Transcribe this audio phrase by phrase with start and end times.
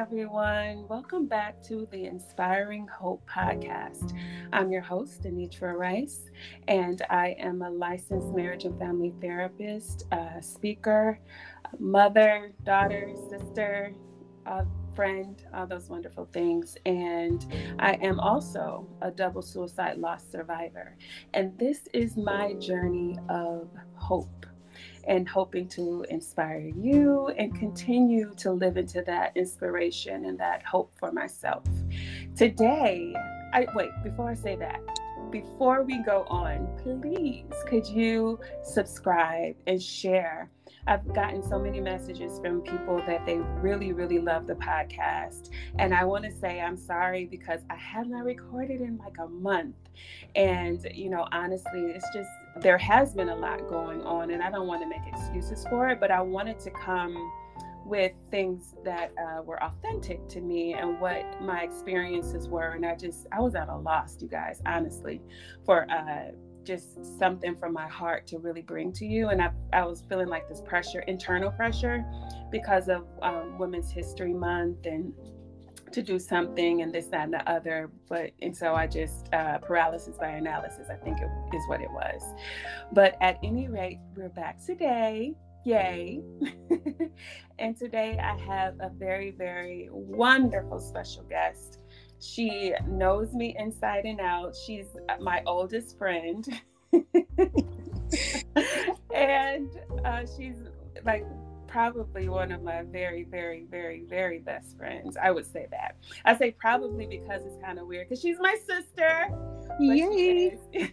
[0.00, 0.88] everyone.
[0.88, 4.16] Welcome back to the Inspiring Hope podcast.
[4.50, 6.30] I'm your host, Anitra Rice,
[6.68, 11.20] and I am a licensed marriage and family therapist, uh, speaker,
[11.78, 13.92] mother, daughter, sister,
[14.94, 16.78] friend, all those wonderful things.
[16.86, 17.46] And
[17.78, 20.96] I am also a double suicide loss survivor.
[21.34, 24.46] And this is my journey of hope
[25.06, 30.92] and hoping to inspire you and continue to live into that inspiration and that hope
[30.98, 31.64] for myself.
[32.36, 33.14] Today,
[33.52, 34.80] I wait, before I say that,
[35.30, 40.50] before we go on, please could you subscribe and share?
[40.86, 45.50] I've gotten so many messages from people that they really, really love the podcast.
[45.78, 49.28] And I want to say I'm sorry because I have not recorded in like a
[49.28, 49.76] month.
[50.34, 54.50] And, you know, honestly, it's just, there has been a lot going on, and I
[54.50, 57.16] don't want to make excuses for it, but I wanted to come
[57.84, 62.72] with things that uh, were authentic to me and what my experiences were.
[62.72, 65.20] And I just, I was at a loss, you guys, honestly,
[65.64, 69.30] for uh, just something from my heart to really bring to you.
[69.30, 72.04] And I, I was feeling like this pressure, internal pressure,
[72.50, 75.12] because of um, Women's History Month and
[75.92, 77.90] to do something and this, that, and the other.
[78.08, 81.90] But, and so I just, uh, paralysis by analysis, I think it is what it
[81.90, 82.22] was.
[82.92, 85.34] But at any rate, we're back today.
[85.64, 86.22] Yay.
[87.58, 91.80] and today I have a very, very wonderful special guest.
[92.20, 94.54] She knows me inside and out.
[94.66, 94.86] She's
[95.20, 96.46] my oldest friend.
[99.14, 99.70] and
[100.04, 100.56] uh, she's
[101.04, 101.24] like
[101.70, 105.16] probably one of my very, very, very, very best friends.
[105.16, 105.96] I would say that.
[106.24, 109.28] I say probably because it's kind of weird because she's my sister.
[109.78, 110.58] Yay!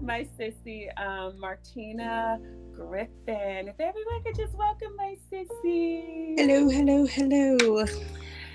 [0.00, 2.38] my sissy, um, Martina
[2.72, 3.68] Griffin.
[3.68, 6.38] If everyone could just welcome my sissy.
[6.38, 7.84] Hello, hello, hello.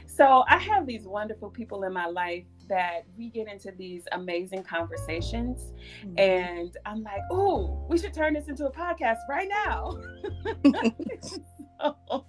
[0.07, 4.63] So I have these wonderful people in my life that we get into these amazing
[4.63, 5.73] conversations.
[6.03, 6.19] Mm-hmm.
[6.19, 9.99] And I'm like, oh, we should turn this into a podcast right now.
[11.79, 12.25] so,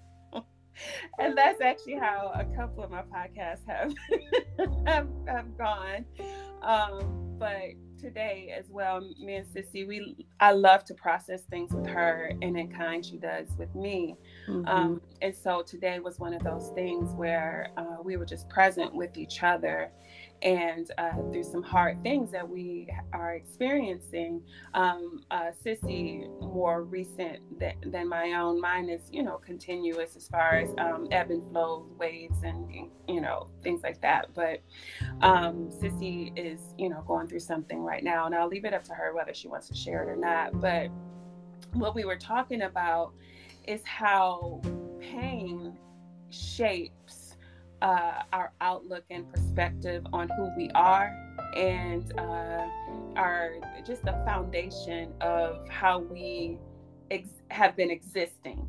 [1.18, 3.92] and that's actually how a couple of my podcasts have
[4.86, 6.04] have, have gone.
[6.62, 11.86] Um, but today as well, me and Sissy, we I love to process things with
[11.86, 14.16] her, and in kind she does with me.
[14.48, 14.66] Mm-hmm.
[14.66, 18.94] Um, and so today was one of those things where uh, we were just present
[18.94, 19.90] with each other,
[20.42, 24.42] and uh, through some hard things that we are experiencing.
[24.74, 30.28] Um, uh, Sissy, more recent than, than, my own, mine is, you know, continuous as
[30.28, 34.28] far as um, ebb and flow, waves, and, you know, things like that.
[34.34, 34.62] But
[35.20, 38.84] um, Sissy is, you know, going through something right now, and I'll leave it up
[38.84, 40.60] to her whether she wants to share it or not.
[40.60, 40.90] But
[41.72, 43.12] what we were talking about
[43.66, 44.60] is how
[45.00, 45.78] pain
[46.30, 47.01] shapes
[47.82, 51.12] uh, our outlook and perspective on who we are
[51.56, 52.66] and uh,
[53.16, 53.54] our
[53.84, 56.58] just the foundation of how we
[57.10, 58.66] ex- have been existing.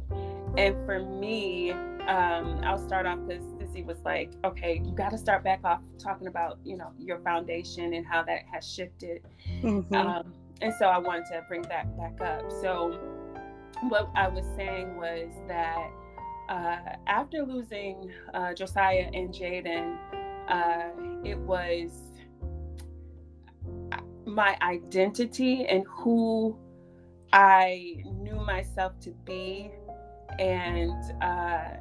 [0.58, 5.18] And for me, um, I'll start off because Sissy was like, okay, you got to
[5.18, 9.22] start back off talking about, you know, your foundation and how that has shifted.
[9.62, 9.94] Mm-hmm.
[9.94, 12.52] Um, and so I wanted to bring that back up.
[12.62, 13.00] So
[13.90, 15.90] what I was saying was that
[16.54, 16.78] uh,
[17.08, 19.98] after losing uh, Josiah and Jaden,
[20.48, 20.90] uh,
[21.26, 21.92] it was
[24.26, 26.56] my identity and who
[27.32, 29.72] I knew myself to be,
[30.38, 31.78] and uh,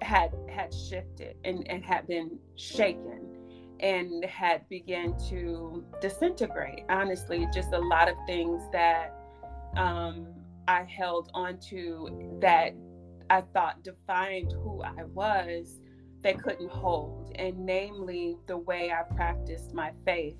[0.00, 3.36] had had shifted and, and had been shaken
[3.80, 6.84] and had begun to disintegrate.
[6.88, 9.12] Honestly, just a lot of things that
[9.76, 10.28] um,
[10.68, 12.74] I held onto that
[13.32, 15.80] I thought defined who I was,
[16.20, 20.36] they couldn't hold, and namely the way I practiced my faith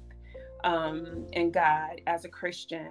[0.62, 2.90] um, in God as a Christian.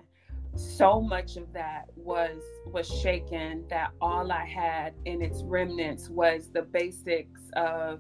[0.56, 6.50] So much of that was was shaken that all I had in its remnants was
[6.52, 8.00] the basics of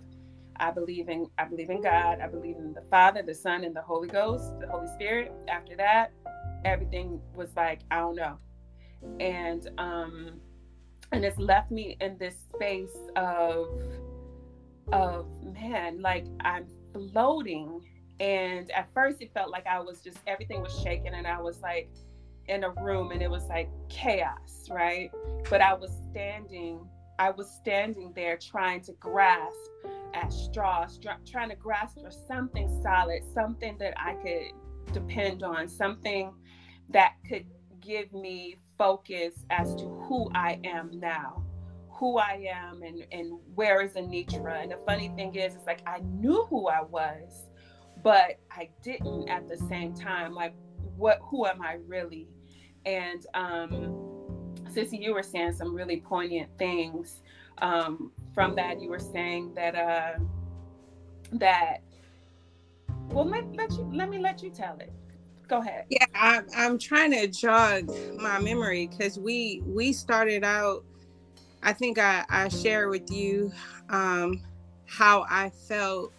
[0.56, 3.76] I believe in I believe in God, I believe in the Father, the Son, and
[3.76, 5.32] the Holy Ghost, the Holy Spirit.
[5.48, 6.14] After that,
[6.66, 8.40] everything was like I don't know,
[9.20, 10.42] and um,
[11.12, 13.68] and it's left me in this space of
[14.92, 17.82] of man like i'm floating.
[18.20, 21.60] And at first it felt like i was just everything was shaking and i was
[21.62, 21.90] like
[22.48, 25.12] in a room and it was like chaos right?
[25.50, 26.88] But i was standing
[27.20, 29.56] i was standing there trying to grasp
[30.14, 36.34] at straws trying to grasp for something solid something that i could depend on something
[36.90, 37.46] that could
[37.80, 41.44] give me focus as to who I am now,
[41.92, 44.64] who I am and and where is Anitra.
[44.64, 47.44] And the funny thing is, it's like I knew who I was,
[48.04, 50.34] but I didn't at the same time.
[50.34, 50.56] Like,
[50.98, 51.20] what?
[51.22, 52.28] Who am I really?
[52.88, 53.72] And um,
[54.74, 57.22] Sissy, you were saying some really poignant things.
[57.60, 60.14] Um, from that, you were saying that uh,
[61.34, 61.84] that.
[63.10, 64.92] Well, let, let you let me let you tell it.
[65.52, 65.84] Go ahead.
[65.90, 70.86] Yeah, I'm I'm trying to jog my memory because we we started out.
[71.62, 73.52] I think I I shared with you
[73.90, 74.42] um,
[74.86, 76.14] how I felt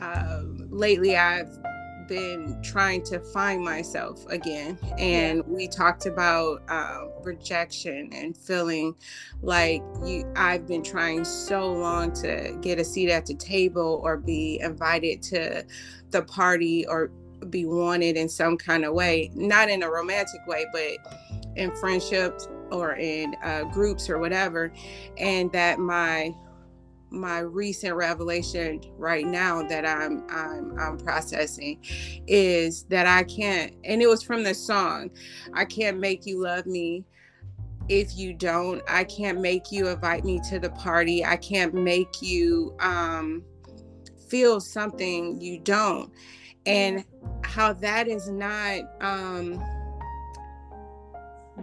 [0.00, 1.16] um, lately.
[1.16, 1.56] I've
[2.08, 4.76] been trying to find myself again.
[4.98, 8.96] And we talked about uh, rejection and feeling
[9.40, 14.16] like you I've been trying so long to get a seat at the table or
[14.16, 15.64] be invited to
[16.10, 17.12] the party or
[17.50, 20.98] be wanted in some kind of way, not in a romantic way, but
[21.56, 24.72] in friendships or in uh, groups or whatever.
[25.18, 26.34] And that my
[27.12, 31.78] my recent revelation right now that I'm I'm I'm processing
[32.26, 35.10] is that I can't and it was from the song
[35.52, 37.04] I can't make you love me
[37.90, 42.22] if you don't I can't make you invite me to the party I can't make
[42.22, 43.44] you um
[44.28, 46.10] feel something you don't
[46.66, 47.04] and
[47.42, 49.62] how that is not um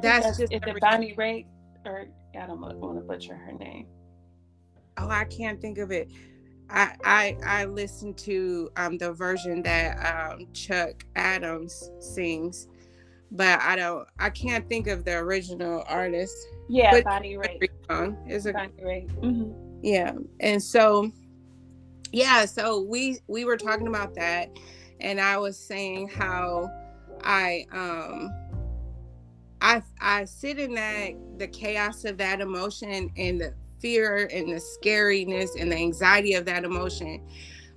[0.01, 1.45] that's, that's just is it Bonnie Raitt
[1.85, 2.07] or
[2.39, 3.87] I don't want to butcher her name
[4.99, 6.11] oh i can't think of it
[6.69, 12.67] i i i listened to um the version that um chuck adams sings
[13.31, 16.35] but i don't i can't think of the original artist
[16.67, 18.29] yeah but bonnie Raitt.
[18.29, 19.09] is a bonnie Raitt.
[19.21, 19.79] Mm-hmm.
[19.83, 21.11] yeah and so
[22.11, 24.49] yeah so we we were talking about that
[24.99, 26.69] and i was saying how
[27.23, 28.31] i um
[29.61, 34.61] I I sit in that the chaos of that emotion and the fear and the
[34.61, 37.21] scariness and the anxiety of that emotion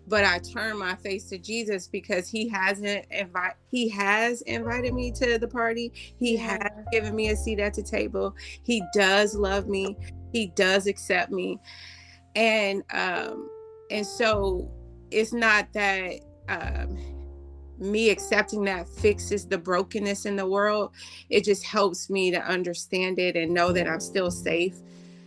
[0.09, 5.13] but I turn my face to Jesus because he hasn't invite he has invited me
[5.13, 5.93] to the party.
[6.19, 6.59] He yeah.
[6.63, 8.35] has given me a seat at the table.
[8.65, 9.97] He does love me.
[10.33, 11.59] He does accept me.
[12.35, 13.49] And um
[13.91, 14.71] and so
[15.11, 16.99] it's not that um
[17.83, 20.93] me accepting that fixes the brokenness in the world.
[21.29, 24.75] It just helps me to understand it and know that I'm still safe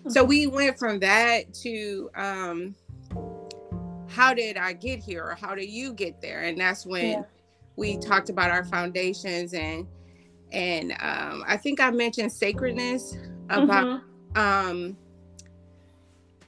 [0.07, 2.75] so we went from that to um
[4.07, 6.43] how did I get here or how did you get there?
[6.43, 7.23] And that's when yeah.
[7.75, 9.87] we talked about our foundations and
[10.51, 13.17] and um I think I mentioned sacredness
[13.49, 14.39] about mm-hmm.
[14.39, 14.97] um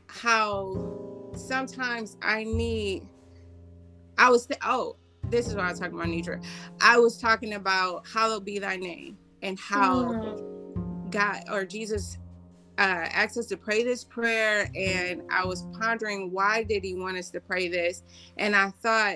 [0.06, 3.07] how sometimes I need
[4.18, 4.98] I was th- oh
[5.30, 6.44] this is what I was talking about Nidra.
[6.82, 11.12] I was talking about hallowed be thy name and how mm.
[11.12, 12.18] God or Jesus
[12.78, 17.18] uh, asked us to pray this prayer, and I was pondering why did he want
[17.18, 18.04] us to pray this,
[18.38, 19.16] and I thought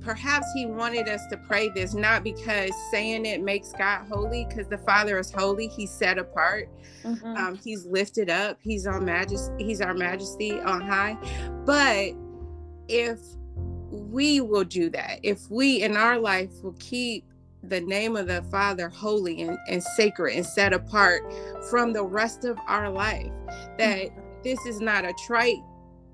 [0.00, 4.68] perhaps he wanted us to pray this not because saying it makes God holy, because
[4.68, 6.68] the Father is holy, he's set apart,
[7.04, 7.36] mm-hmm.
[7.36, 11.16] um, he's lifted up, he's on majesty, he's our majesty on high,
[11.64, 12.14] but
[12.88, 13.20] if
[13.96, 17.24] we will do that, if we in our life will keep
[17.62, 21.22] the name of the Father holy and, and sacred and set apart
[21.68, 23.32] from the rest of our life.
[23.78, 24.10] That
[24.44, 25.58] this is not a trite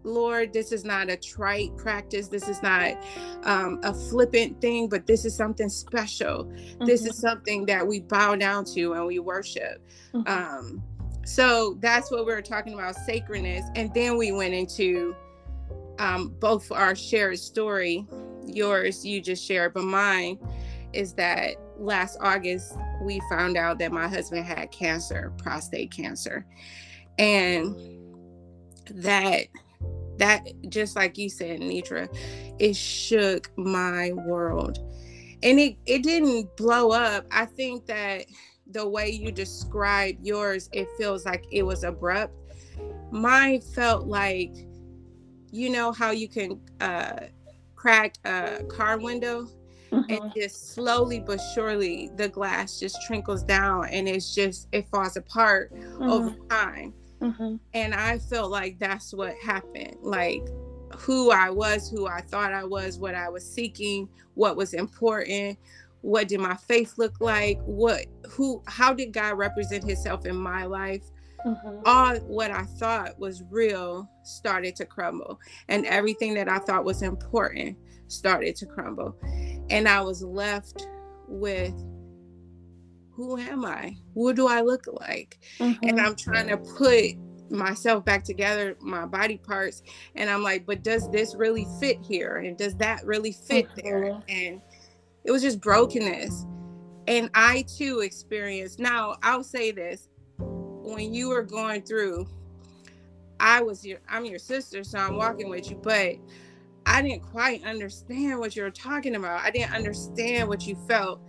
[0.04, 2.28] Lord, this is not a trite practice.
[2.28, 2.96] This is not
[3.44, 6.46] um, a flippant thing, but this is something special.
[6.46, 6.86] Mm-hmm.
[6.86, 7.26] This is mm-hmm.
[7.28, 9.80] something that we bow down to and we worship.
[10.12, 10.28] Mm-hmm.
[10.28, 10.82] Um,
[11.24, 13.64] so that's what we were talking about sacredness.
[13.76, 15.14] And then we went into
[16.02, 18.06] um, both our shared story.
[18.44, 20.36] Yours, you just shared, but mine
[20.92, 26.44] is that last August we found out that my husband had cancer, prostate cancer.
[27.18, 27.76] And
[28.90, 29.46] that
[30.16, 32.08] that just like you said, Nitra,
[32.58, 34.78] it shook my world.
[35.44, 37.26] And it it didn't blow up.
[37.30, 38.26] I think that
[38.72, 42.34] the way you describe yours, it feels like it was abrupt.
[43.12, 44.52] Mine felt like,
[45.52, 47.20] you know how you can uh
[47.76, 49.46] crack a car window
[49.92, 50.10] mm-hmm.
[50.10, 55.16] and just slowly but surely the glass just trickles down and it's just it falls
[55.16, 56.02] apart mm-hmm.
[56.02, 57.56] over time mm-hmm.
[57.74, 60.42] and i felt like that's what happened like
[60.96, 65.58] who i was who i thought i was what i was seeking what was important
[66.00, 70.64] what did my faith look like what who how did god represent himself in my
[70.64, 71.10] life
[71.46, 71.80] Mm-hmm.
[71.86, 77.02] all what I thought was real started to crumble, and everything that I thought was
[77.02, 77.76] important
[78.08, 79.16] started to crumble.
[79.70, 80.86] And I was left
[81.26, 81.74] with
[83.10, 83.96] who am I?
[84.14, 85.38] What do I look like?
[85.58, 85.88] Mm-hmm.
[85.88, 87.16] And I'm trying to put
[87.50, 89.82] myself back together, my body parts,
[90.14, 92.38] and I'm like, but does this really fit here?
[92.38, 93.80] And does that really fit mm-hmm.
[93.82, 94.22] there?
[94.28, 94.60] And
[95.24, 96.46] it was just brokenness.
[97.06, 98.78] And I too experienced.
[98.78, 100.08] Now, I'll say this
[100.82, 102.26] when you were going through,
[103.40, 106.16] I was your I'm your sister, so I'm walking with you, but
[106.86, 109.40] I didn't quite understand what you were talking about.
[109.40, 111.20] I didn't understand what you felt.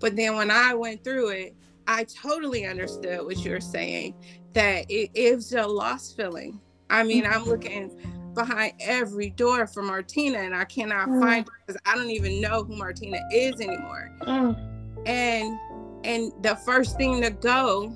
[0.00, 4.14] But then when I went through it, I totally understood what you were saying
[4.52, 6.60] that it is a lost feeling.
[6.90, 7.50] I mean, I'm mm-hmm.
[7.50, 11.20] looking behind every door for Martina and I cannot mm.
[11.20, 14.12] find her because I don't even know who Martina is anymore.
[14.22, 15.06] Mm.
[15.06, 15.58] And
[16.04, 17.92] and the first thing to go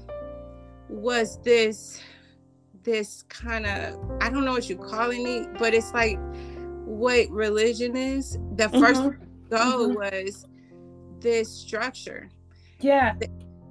[0.93, 2.01] was this
[2.85, 6.19] this kind of I don't know what you're calling me, but it's like
[6.85, 8.33] what religion is.
[8.57, 9.49] The 1st mm-hmm.
[9.49, 9.95] go mm-hmm.
[9.95, 10.47] was
[11.21, 12.29] this structure.
[12.81, 13.15] Yeah.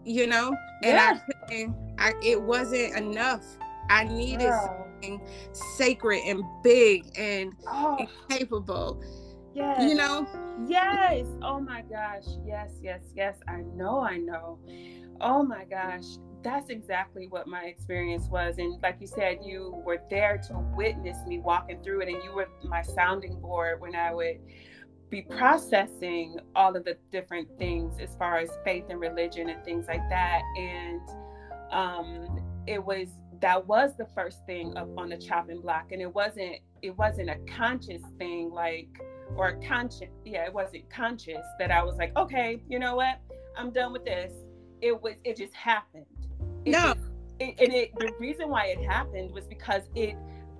[0.04, 1.20] You know, and yeah.
[1.50, 1.68] I,
[2.00, 3.44] I it wasn't enough.
[3.90, 7.98] I needed something sacred and big and, oh.
[8.00, 9.04] and capable.
[9.54, 9.84] Yes.
[9.84, 10.26] You know?
[10.66, 11.26] Yes.
[11.42, 12.24] Oh my gosh.
[12.46, 13.38] Yes, yes, yes.
[13.50, 14.60] I know, I know.
[15.20, 16.06] Oh my gosh
[16.44, 18.58] that's exactly what my experience was.
[18.58, 22.34] And like you said, you were there to witness me walking through it, and you
[22.34, 24.40] were my sounding board when I would
[25.10, 29.86] be processing all of the different things as far as faith and religion and things
[29.88, 30.42] like that.
[30.58, 31.02] And
[31.72, 33.10] um, it was
[33.42, 37.30] that was the first thing up on the chopping block, and it wasn't it wasn't
[37.30, 38.90] a conscious thing like
[39.36, 43.20] or a conscious yeah it wasn't conscious that I was like okay you know what
[43.58, 44.34] I'm done with this.
[44.82, 46.06] It was it just happened
[46.66, 46.94] it, no.
[47.40, 50.16] It, and it the reason why it happened was because it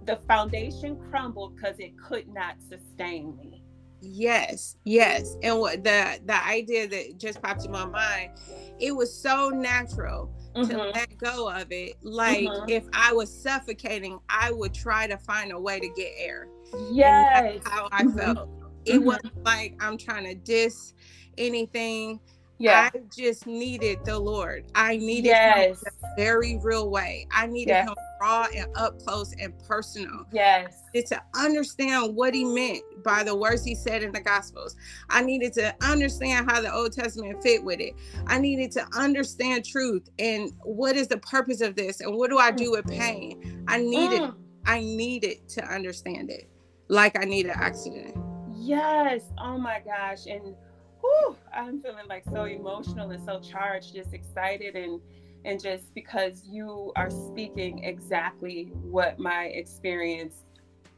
[0.06, 3.64] the foundation crumbled because it could not sustain me.
[4.02, 5.36] Yes, yes.
[5.44, 8.32] And what the the idea that just popped in my mind,
[8.80, 10.70] it was so natural mm-hmm.
[10.70, 11.98] to let go of it.
[12.02, 12.70] Like mm-hmm.
[12.70, 16.48] if I was suffocating, I would try to find a way to get air.
[16.92, 17.62] Yes.
[17.66, 18.18] how I mm-hmm.
[18.18, 18.50] felt.
[18.86, 19.06] It mm-hmm.
[19.06, 20.94] wasn't like I'm trying to diss
[21.38, 22.20] anything
[22.62, 22.90] yeah.
[22.94, 24.66] I just needed the Lord.
[24.76, 25.82] I needed yes.
[25.82, 27.28] him a very real way.
[27.32, 27.88] I needed yes.
[27.88, 30.26] him raw and up close and personal.
[30.32, 30.84] Yes.
[30.94, 34.76] to understand what he meant by the words he said in the gospels.
[35.10, 37.94] I needed to understand how the Old Testament fit with it.
[38.28, 42.38] I needed to understand truth and what is the purpose of this and what do
[42.38, 43.66] I do with pain.
[43.68, 44.36] I needed mm.
[44.66, 46.48] I needed to understand it
[46.88, 48.14] like I needed oxygen.
[48.54, 49.24] Yes.
[49.40, 50.28] Oh my gosh.
[50.28, 50.56] And
[51.02, 55.02] whew, I'm feeling like so emotional and so charged, just excited and
[55.44, 60.44] and just because you are speaking exactly what my experience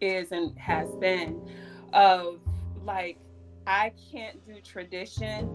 [0.01, 1.41] is and has been
[1.93, 2.39] of
[2.83, 3.17] like
[3.65, 5.50] I can't do tradition.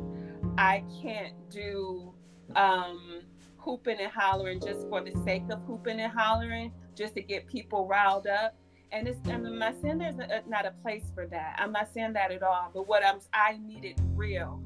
[0.57, 2.15] I can't do
[2.57, 3.21] um
[3.59, 7.87] hooping and hollering just for the sake of hooping and hollering, just to get people
[7.87, 8.57] riled up
[8.93, 9.83] and it's I'm not mm-hmm.
[9.83, 11.57] saying there's a, not a place for that.
[11.59, 12.71] I'm not saying that at all.
[12.73, 14.63] But what I'm I needed real.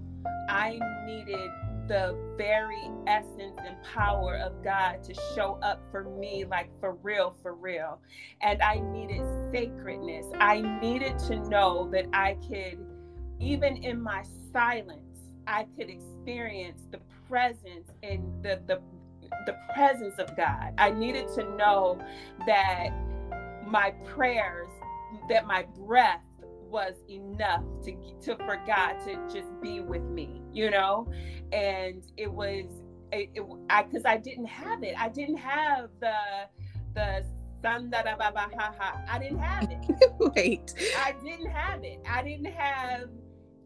[0.49, 1.51] I needed
[1.89, 7.37] the very essence and power of God to show up for me, like for real,
[7.43, 8.01] for real.
[8.41, 10.27] And I needed sacredness.
[10.39, 12.79] I needed to know that I could,
[13.41, 15.01] even in my silence,
[15.47, 18.81] I could experience the presence and the the
[19.47, 20.75] the presence of God.
[20.79, 21.99] I needed to know
[22.47, 22.91] that
[23.73, 24.69] my prayers,
[25.29, 26.21] that my breath
[26.69, 31.11] was enough to to for God to just be with me, you know,
[31.53, 32.67] and it was
[33.13, 34.95] it, it I because I didn't have it.
[34.99, 36.15] I didn't have the
[36.95, 37.25] the
[37.65, 40.13] I didn't have it.
[40.35, 40.75] Wait.
[40.99, 42.01] I didn't have it.
[42.09, 43.09] I didn't have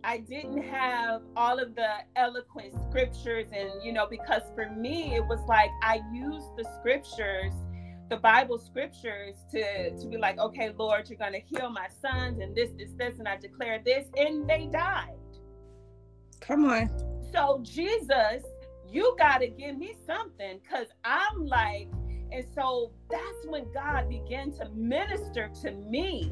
[0.04, 5.26] I didn't have all of the eloquent scriptures and you know because for me it
[5.26, 7.52] was like I used the scriptures
[8.08, 12.54] the Bible scriptures to to be like, okay, Lord, you're gonna heal my sons and
[12.54, 15.16] this, this, this, and I declare this, and they died.
[16.40, 16.90] Come on.
[17.32, 18.44] So Jesus,
[18.88, 21.88] you gotta give me something, cause I'm like,
[22.32, 26.30] and so that's when God began to minister to me.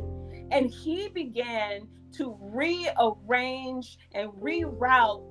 [0.50, 5.24] And he began to rearrange and reroute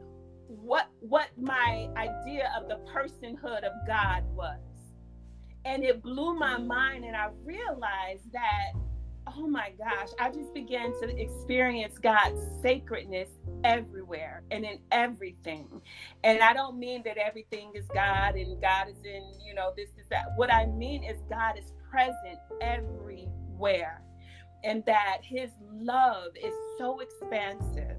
[0.48, 4.60] what what my idea of the personhood of God was
[5.66, 8.74] and it blew my mind and i realized that
[9.36, 13.30] oh my gosh i just began to experience god's sacredness
[13.64, 15.82] everywhere and in everything.
[16.24, 19.90] And i don't mean that everything is god and god is in you know this
[19.92, 20.26] is that.
[20.36, 24.02] What i mean is god is present everywhere
[24.64, 27.98] and that his love is so expansive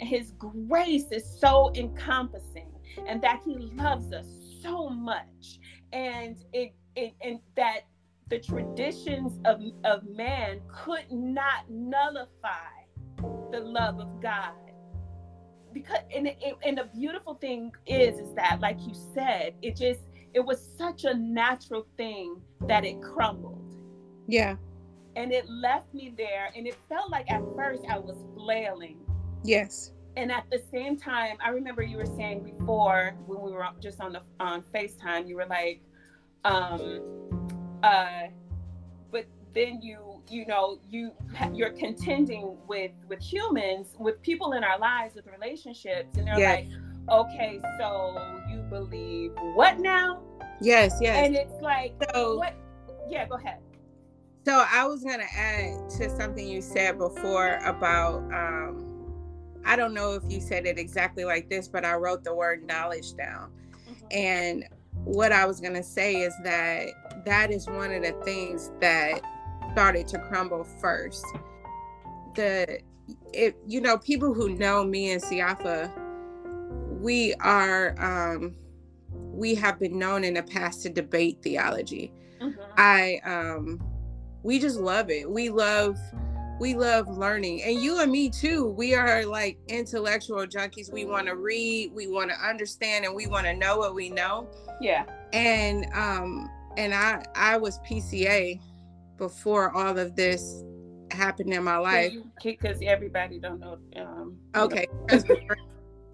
[0.00, 2.72] and his grace is so encompassing
[3.06, 4.26] and that he loves us
[4.62, 5.58] so much.
[5.92, 7.80] And it and, and that
[8.28, 12.50] the traditions of, of man could not nullify
[13.52, 14.52] the love of God.
[15.72, 16.28] Because and,
[16.64, 20.00] and the beautiful thing is is that like you said, it just
[20.34, 23.76] it was such a natural thing that it crumbled.
[24.26, 24.56] Yeah.
[25.16, 28.98] And it left me there and it felt like at first I was flailing.
[29.44, 29.92] Yes.
[30.16, 34.00] And at the same time, I remember you were saying before when we were just
[34.00, 35.82] on the on FaceTime, you were like,
[36.46, 37.00] um,
[37.82, 38.22] uh,
[39.10, 39.98] but then you
[40.28, 41.12] you know you
[41.52, 46.66] you're contending with with humans with people in our lives with relationships and they're yes.
[47.08, 50.20] like okay so you believe what now
[50.60, 52.54] yes yes and it's like so what
[53.08, 53.58] yeah go ahead
[54.44, 58.84] so i was going to add to something you said before about um
[59.64, 62.66] i don't know if you said it exactly like this but i wrote the word
[62.66, 63.52] knowledge down
[63.88, 64.06] mm-hmm.
[64.10, 64.64] and
[65.06, 66.88] what I was going to say is that
[67.24, 69.20] that is one of the things that
[69.72, 71.24] started to crumble first.
[72.34, 72.80] The
[73.32, 75.92] it you know people who know me and Siafa,
[77.00, 78.56] we are um
[79.12, 82.12] we have been known in the past to debate theology.
[82.40, 82.60] Mm-hmm.
[82.76, 83.80] I um
[84.42, 85.30] we just love it.
[85.30, 85.96] We love
[86.58, 91.26] we love learning and you and me too we are like intellectual junkies we want
[91.26, 94.48] to read we want to understand and we want to know what we know.
[94.80, 95.04] Yeah.
[95.32, 98.60] And um and i i was pca
[99.16, 100.62] before all of this
[101.10, 102.12] happened in my life.
[102.42, 105.56] because everybody don't know um okay Presbyterian,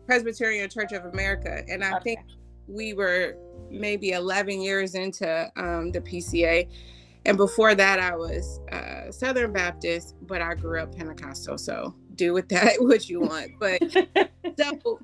[0.07, 2.17] Presbyterian Church of America and I okay.
[2.17, 2.21] think
[2.69, 3.37] we were
[3.71, 6.69] maybe 11 years into um, the PCA
[7.25, 12.33] and before that I was uh, Southern Baptist but I grew up Pentecostal so do
[12.33, 13.81] with that what you want but
[14.59, 15.01] so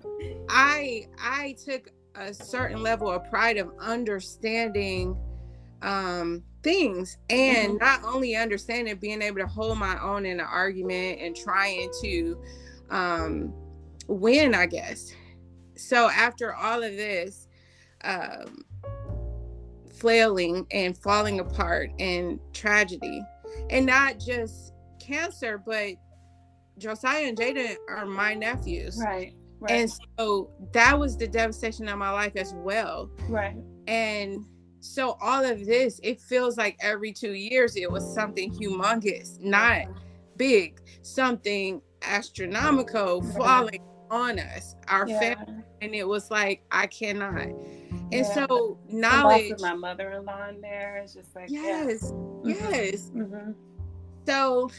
[0.49, 5.17] I I took a certain level of pride of understanding
[5.83, 7.77] um things and mm-hmm.
[7.77, 12.37] not only understanding being able to hold my own in an argument and trying to
[12.91, 13.53] um
[14.09, 15.13] win i guess
[15.77, 17.47] so after all of this
[18.03, 18.65] um
[19.99, 23.23] flailing and falling apart and tragedy
[23.71, 25.95] and not just cancer but
[26.79, 29.73] josiah and Jaden are my nephews right Right.
[29.73, 33.11] And so that was the devastation of my life as well.
[33.29, 33.57] Right.
[33.87, 34.45] And
[34.81, 39.87] so all of this, it feels like every two years it was something humongous, not
[40.37, 45.19] big, something astronomical falling on us, our yeah.
[45.19, 45.55] family.
[45.83, 47.49] And it was like, I cannot.
[48.11, 48.47] And yeah.
[48.47, 49.61] so knowledge.
[49.61, 52.13] my mother-in-law in there is just like yes,
[52.45, 52.55] yeah.
[52.71, 53.11] yes.
[53.11, 53.23] Mm-hmm.
[53.23, 53.53] mm-hmm.
[54.27, 54.71] So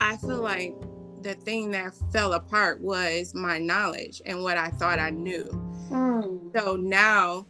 [0.00, 0.74] I feel like
[1.22, 5.44] the thing that fell apart was my knowledge and what I thought I knew.
[5.90, 6.56] Mm.
[6.56, 7.46] So now,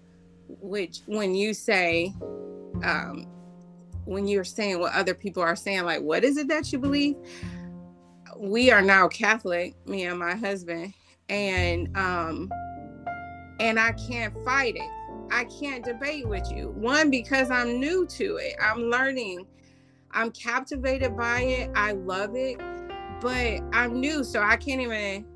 [0.48, 2.12] which when you say,
[2.82, 3.26] um,
[4.04, 7.16] when you're saying what other people are saying, like, what is it that you believe?
[8.36, 10.94] We are now Catholic, me and my husband,
[11.28, 12.50] and um,
[13.60, 14.90] and I can't fight it.
[15.30, 16.70] I can't debate with you.
[16.70, 18.56] One because I'm new to it.
[18.60, 19.46] I'm learning.
[20.10, 21.70] I'm captivated by it.
[21.76, 22.60] I love it
[23.20, 25.26] but I'm new, so I can't even.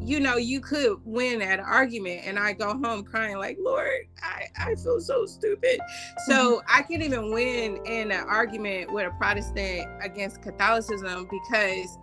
[0.00, 4.46] You know, you could win that argument, and I go home crying like, Lord, I
[4.56, 5.80] I feel so stupid.
[6.26, 6.66] So mm-hmm.
[6.68, 11.98] I can't even win in an argument with a Protestant against Catholicism because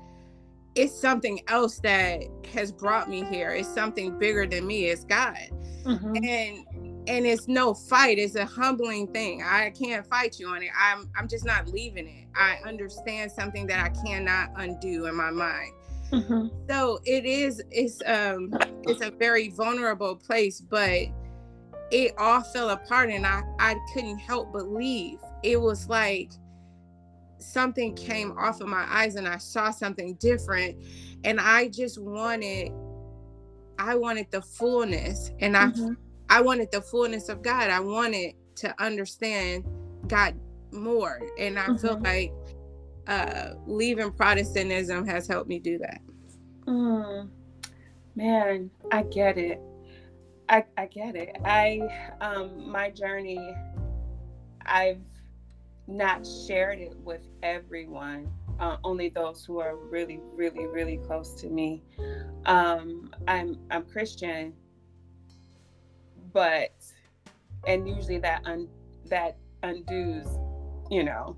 [0.80, 3.52] it's something else that has brought me here.
[3.52, 4.86] It's something bigger than me.
[4.86, 5.36] It's God,
[5.84, 6.16] mm-hmm.
[6.24, 6.66] and
[7.08, 11.10] and it's no fight it's a humbling thing i can't fight you on it i'm
[11.18, 15.74] i'm just not leaving it i understand something that i cannot undo in my mind
[16.12, 16.48] mm-hmm.
[16.70, 21.08] so it is it's um it's a very vulnerable place but
[21.90, 26.32] it all fell apart and i i couldn't help but leave it was like
[27.40, 30.76] something came off of my eyes and i saw something different
[31.24, 32.72] and i just wanted
[33.78, 35.94] i wanted the fullness and i mm-hmm
[36.30, 37.70] I wanted the fullness of God.
[37.70, 39.66] I wanted to understand
[40.08, 40.40] God
[40.72, 41.20] more.
[41.40, 41.78] And I mm-hmm.
[41.78, 42.32] feel like
[43.08, 46.02] uh, leaving Protestantism has helped me do that.
[46.68, 47.30] Mm.
[48.16, 49.60] Man, I get it.
[50.50, 51.36] I, I get it.
[51.46, 51.80] I
[52.22, 53.56] um my journey
[54.66, 55.02] I've
[55.90, 58.32] not shared it with everyone.
[58.60, 61.82] Uh, only those who are really, really, really close to me.
[62.46, 64.54] Um, I'm I'm Christian,
[66.34, 66.74] but
[67.68, 68.68] and usually that un,
[69.06, 70.28] that undoes
[70.90, 71.36] you know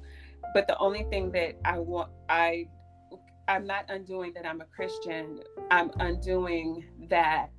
[0.53, 2.67] but the only thing that i want i
[3.47, 5.39] i'm not undoing that i'm a christian
[5.71, 7.49] i'm undoing that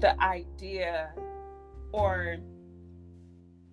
[0.00, 1.12] the idea
[1.92, 2.36] or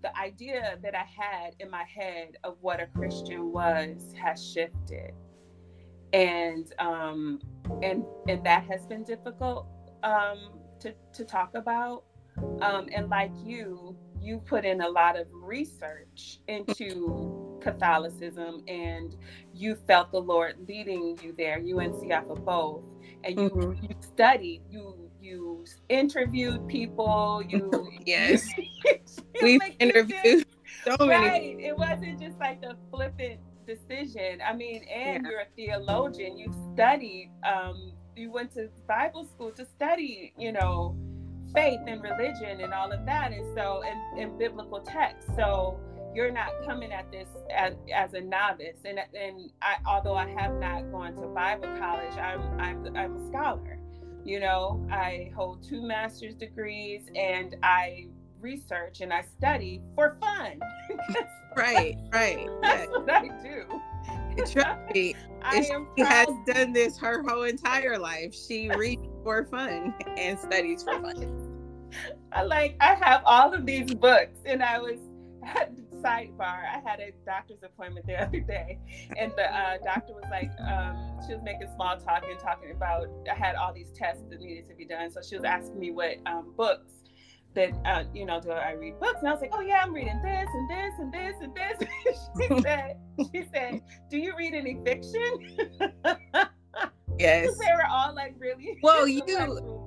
[0.06, 5.14] the idea that I had in my head of what a Christian was has shifted,
[6.14, 7.40] and um,
[7.82, 9.66] and and that has been difficult
[10.04, 12.04] um, to to talk about.
[12.62, 19.16] Um, and like you, you put in a lot of research into Catholicism, and
[19.54, 21.58] you felt the Lord leading you there.
[21.58, 22.84] UNC off of both,
[23.24, 23.86] and you mm-hmm.
[23.86, 27.44] you studied you you interviewed people.
[27.48, 28.48] You yes,
[29.42, 30.46] we've interviewed
[30.84, 31.56] so many.
[31.56, 34.40] Right, it wasn't just like a flippant decision.
[34.48, 35.30] I mean, and yeah.
[35.30, 36.38] you're a theologian.
[36.38, 37.32] You studied.
[37.44, 40.34] Um, you went to Bible school to study.
[40.38, 40.96] You know,
[41.54, 45.28] faith and religion and all of that, and so and, and biblical text.
[45.36, 45.80] So
[46.14, 50.54] you're not coming at this as, as a novice and and I, although I have
[50.62, 53.78] not gone to Bible college I'm I'm I'm a scholar
[54.26, 58.08] you know, I hold two master's degrees and I
[58.42, 60.60] research and I study for fun.
[61.56, 62.48] right, right.
[62.62, 62.98] That's yeah.
[62.98, 63.82] what I do.
[64.52, 65.16] Trust me,
[65.54, 68.36] she has done this her whole entire life.
[68.36, 71.52] She reads for fun and studies for fun.
[72.32, 75.00] I like I have all of these books and I was
[76.06, 78.80] sidebar, I had a doctor's appointment the other day,
[79.18, 83.08] and the uh, doctor was like, um, she was making small talk and talking about,
[83.32, 85.12] I had all these tests that needed to be done.
[85.12, 86.92] So she was asking me what um, books
[87.56, 89.20] that, uh, you know, do I read books?
[89.20, 91.90] And I was like, oh yeah, I'm reading this and this and this and this.
[92.58, 92.98] she said,
[93.34, 95.58] she said, do you read any fiction?
[97.18, 97.58] Yes.
[97.58, 99.22] they were all like really well, you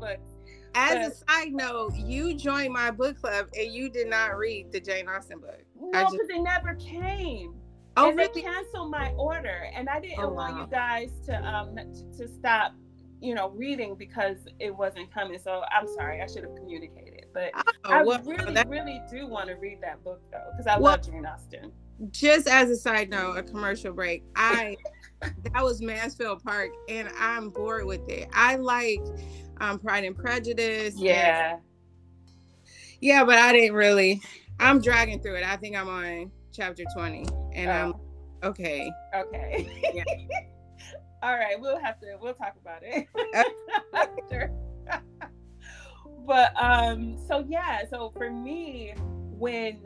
[0.00, 0.37] books.
[0.74, 4.80] As a side note, you joined my book club and you did not read the
[4.80, 5.62] Jane Austen book.
[5.80, 6.28] No, because just...
[6.28, 7.54] they never came.
[7.96, 8.30] Oh, and really?
[8.32, 10.60] they canceled my order, and I didn't oh, want wow.
[10.60, 11.74] you guys to um
[12.16, 12.74] to stop,
[13.20, 15.38] you know, reading because it wasn't coming.
[15.38, 17.26] So I'm sorry, I should have communicated.
[17.34, 18.68] But oh, I well, really, that...
[18.68, 21.72] really do want to read that book though, because I well, love Jane Austen.
[22.10, 24.22] Just as a side note, a commercial break.
[24.36, 24.76] I
[25.20, 28.28] that was Mansfield Park, and I'm bored with it.
[28.32, 29.00] I like
[29.60, 30.94] um, Pride and Prejudice.
[30.96, 31.54] Yeah.
[31.54, 31.62] And,
[33.00, 34.22] yeah, but I didn't really.
[34.60, 35.44] I'm dragging through it.
[35.44, 37.72] I think I'm on chapter 20, and oh.
[38.42, 38.90] I'm okay.
[39.14, 39.68] Okay.
[39.94, 40.04] Yeah.
[41.22, 42.16] All right, we'll have to.
[42.20, 43.06] We'll talk about it
[43.94, 44.52] after.
[46.26, 49.78] but um, so yeah, so for me, when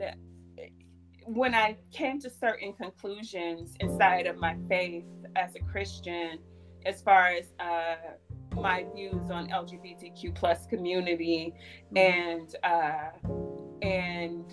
[1.25, 5.05] when I came to certain conclusions inside of my faith
[5.35, 6.39] as a Christian,
[6.85, 7.95] as far as uh,
[8.55, 11.53] my views on LGBTQ plus community
[11.95, 13.09] and uh,
[13.81, 14.45] and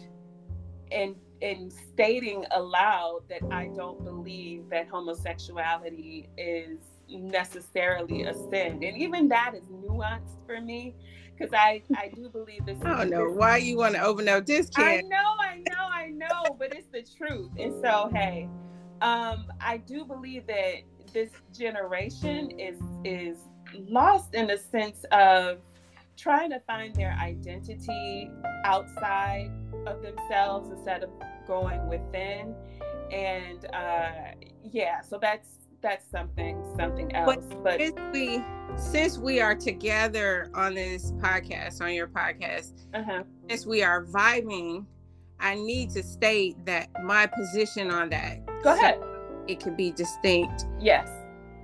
[0.91, 8.97] and and stating aloud that I don't believe that homosexuality is necessarily a sin, and
[8.97, 10.95] even that is nuanced for me
[11.37, 12.79] because I I do believe this.
[12.85, 14.85] I don't know why you want to open up this can.
[14.85, 18.49] I know, I know, I know, but it's the truth, and so hey,
[19.01, 20.83] um, I do believe that
[21.13, 23.39] this generation is is
[23.89, 25.59] lost in the sense of
[26.17, 28.31] trying to find their identity
[28.65, 29.51] outside
[29.87, 31.11] of themselves instead of
[31.47, 32.55] going within.
[33.11, 34.11] And uh
[34.63, 35.49] yeah so that's
[35.83, 38.43] that's something something else but, but since we
[38.77, 43.23] since we are together on this podcast on your podcast uh-huh.
[43.49, 44.85] since we are vibing
[45.39, 48.45] i need to state that my position on that.
[48.63, 48.99] Go ahead.
[49.01, 49.07] so
[49.49, 50.67] it could be distinct.
[50.79, 51.09] Yes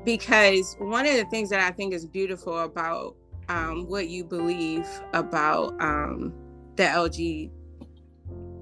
[0.07, 3.17] because one of the things that I think is beautiful about
[3.49, 6.33] um, what you believe about um,
[6.77, 7.51] the LG,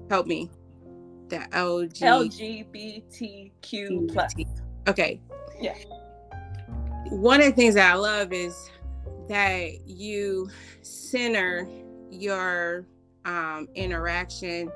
[0.09, 0.49] help me,
[1.29, 3.11] the LG
[3.61, 4.33] LGBTQ plus.
[4.87, 5.21] Okay.
[5.61, 5.75] Yeah.
[7.09, 8.71] One of the things that I love is
[9.29, 10.49] that you
[10.81, 11.67] center
[12.09, 12.87] your
[13.23, 14.71] um, interaction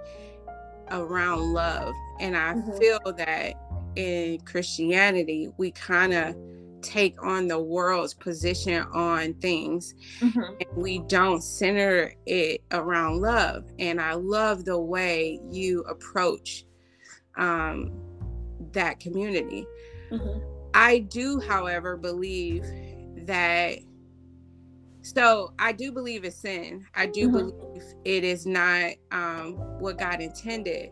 [0.91, 2.77] around love, and I mm-hmm.
[2.77, 3.53] feel that
[3.95, 6.35] in Christianity we kind of
[6.81, 10.39] take on the world's position on things mm-hmm.
[10.39, 16.65] and we don't center it around love and i love the way you approach
[17.37, 17.91] um,
[18.71, 19.65] that community
[20.11, 20.39] mm-hmm.
[20.73, 22.63] i do however believe
[23.25, 23.79] that
[25.01, 27.49] so i do believe it's sin i do mm-hmm.
[27.49, 30.89] believe it is not um, what god intended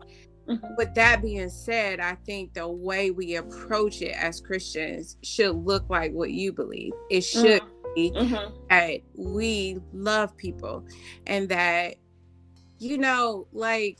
[0.48, 0.74] Mm-hmm.
[0.76, 5.88] But that being said, I think the way we approach it as Christians should look
[5.90, 6.92] like what you believe.
[7.10, 7.94] It should mm-hmm.
[7.94, 8.54] be mm-hmm.
[8.70, 10.84] that we love people
[11.26, 11.96] and that,
[12.78, 13.98] you know, like,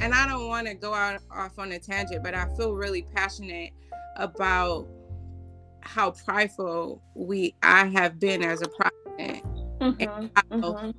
[0.00, 3.02] and I don't want to go out off on a tangent, but I feel really
[3.14, 3.70] passionate
[4.16, 4.86] about
[5.80, 9.44] how prideful we I have been as a Protestant
[9.80, 10.60] mm-hmm.
[10.60, 10.90] mm-hmm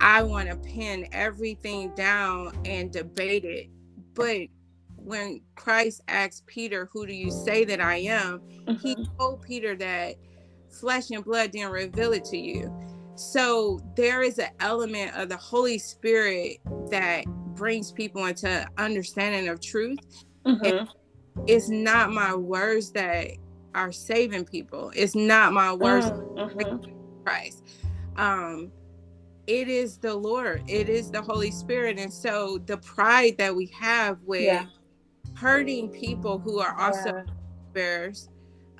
[0.00, 3.68] I want to pin everything down and debate it.
[4.14, 4.48] But
[4.96, 8.40] when Christ asked Peter, Who do you say that I am?
[8.40, 8.74] Mm-hmm.
[8.74, 10.16] He told Peter that
[10.80, 12.72] flesh and blood didn't reveal it to you.
[13.14, 16.58] So there is an element of the Holy Spirit
[16.90, 19.98] that brings people into understanding of truth.
[20.44, 20.84] Mm-hmm.
[21.46, 23.28] It's not my words that
[23.74, 24.92] are saving people.
[24.94, 27.22] It's not my words mm-hmm.
[27.24, 27.62] Christ.
[28.16, 28.70] Um,
[29.46, 30.62] it is the Lord.
[30.66, 31.98] It is the Holy Spirit.
[31.98, 34.66] And so the pride that we have with yeah.
[35.34, 37.22] hurting people who are also yeah.
[37.72, 38.28] bearers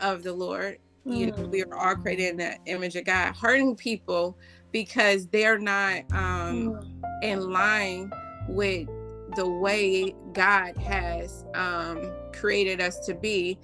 [0.01, 0.79] of the Lord.
[1.07, 1.17] Mm.
[1.17, 4.37] You know, we are all created in the image of God, hurting people
[4.73, 7.23] because they're not um mm.
[7.23, 8.11] in line
[8.49, 8.89] with
[9.37, 13.59] the way God has um created us to be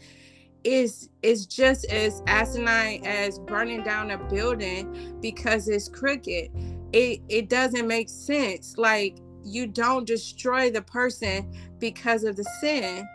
[0.64, 6.50] is is just as asinine as burning down a building because it's crooked.
[6.92, 8.74] It it doesn't make sense.
[8.76, 13.06] Like you don't destroy the person because of the sin.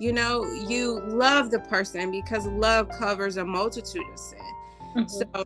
[0.00, 4.38] You know, you love the person because love covers a multitude of sin.
[4.96, 5.06] Mm-hmm.
[5.06, 5.44] So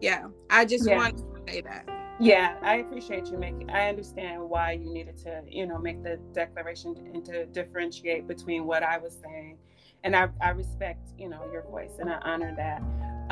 [0.00, 0.96] yeah, I just yeah.
[0.96, 1.88] want to say that.
[2.18, 3.70] Yeah, I appreciate you making.
[3.70, 8.64] I understand why you needed to, you know, make the declaration and to differentiate between
[8.64, 9.58] what I was saying
[10.06, 12.82] and I, I respect you know your voice and I honor that.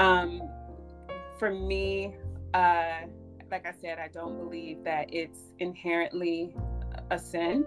[0.03, 0.43] Um,
[1.39, 2.17] for me,
[2.53, 3.03] uh,
[3.55, 6.57] like I said, I don't believe that it's inherently
[7.13, 7.65] a sin,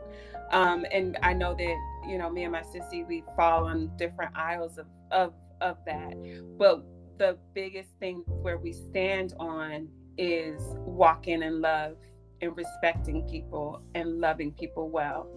[0.51, 4.35] um, and I know that you know me and my sissy we fall on different
[4.35, 6.13] aisles of of of that,
[6.57, 6.83] but
[7.17, 11.95] the biggest thing where we stand on is walking in love
[12.41, 15.27] and respecting people and loving people well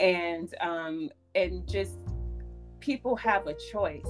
[0.00, 1.96] and um and just
[2.80, 4.04] people have a choice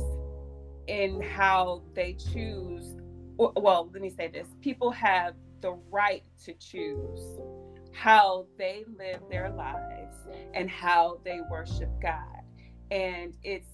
[0.88, 2.96] in how they choose.
[3.36, 7.38] Well, let me say this people have the right to choose
[7.92, 10.16] how they live their lives
[10.54, 12.42] and how they worship God.
[12.90, 13.68] And it's,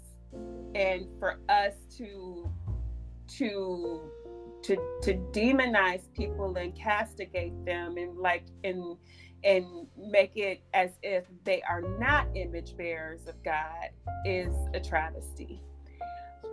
[0.75, 2.51] and for us to,
[3.38, 4.01] to,
[4.62, 8.97] to to demonize people and castigate them and like and
[9.45, 9.66] and
[9.97, 13.88] make it as if they are not image bearers of God
[14.25, 15.61] is a travesty.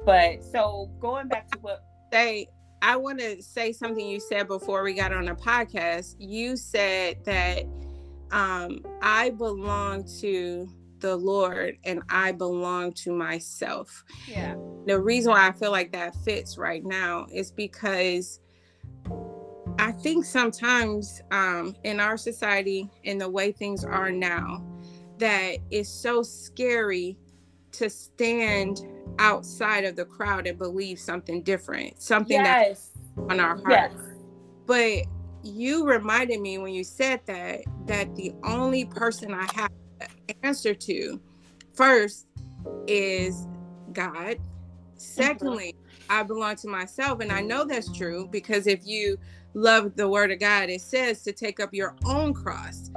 [0.06, 2.48] But so going back to what say
[2.82, 6.16] I want to say something you said before we got on the podcast.
[6.20, 7.64] You said that
[8.32, 14.04] um, I belong to the Lord and I belong to myself.
[14.28, 14.56] Yeah.
[14.86, 18.40] The reason why I feel like that fits right now is because
[19.78, 24.66] I think sometimes um, in our society, in the way things are now,
[25.18, 27.18] that it's so scary
[27.74, 28.82] to stand
[29.18, 32.92] outside of the crowd and believe something different, something yes.
[33.16, 33.70] that's on our heart.
[33.70, 33.94] Yes.
[34.66, 35.04] But
[35.44, 40.74] you reminded me when you said that that the only person I have to answer
[40.74, 41.20] to
[41.74, 42.28] first
[42.88, 43.48] is
[43.94, 44.38] God.
[44.38, 44.98] Mm-hmm.
[44.98, 45.76] Secondly.
[46.10, 49.18] I belong to myself, and I know that's true because if you
[49.54, 52.90] love the word of God, it says to take up your own cross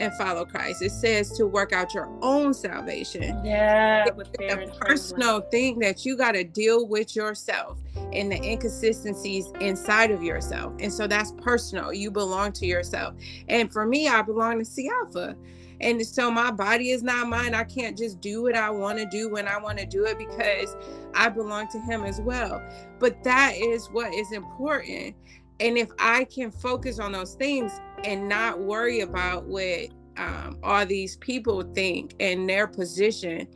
[0.00, 0.82] and follow Christ.
[0.82, 3.44] It says to work out your own salvation.
[3.44, 7.78] Yeah, it's a personal thing that you got to deal with yourself
[8.12, 10.72] and the inconsistencies inside of yourself.
[10.80, 11.92] And so that's personal.
[11.92, 13.14] You belong to yourself.
[13.48, 15.36] And for me, I belong to Siafa.
[15.82, 17.54] And so my body is not mine.
[17.54, 20.18] I can't just do what I want to do when I want to do it
[20.18, 20.76] because
[21.14, 22.62] I belong to him as well.
[22.98, 25.14] But that is what is important
[25.60, 30.86] and if I can focus on those things and not worry about what um, all
[30.86, 33.46] these people think and their position,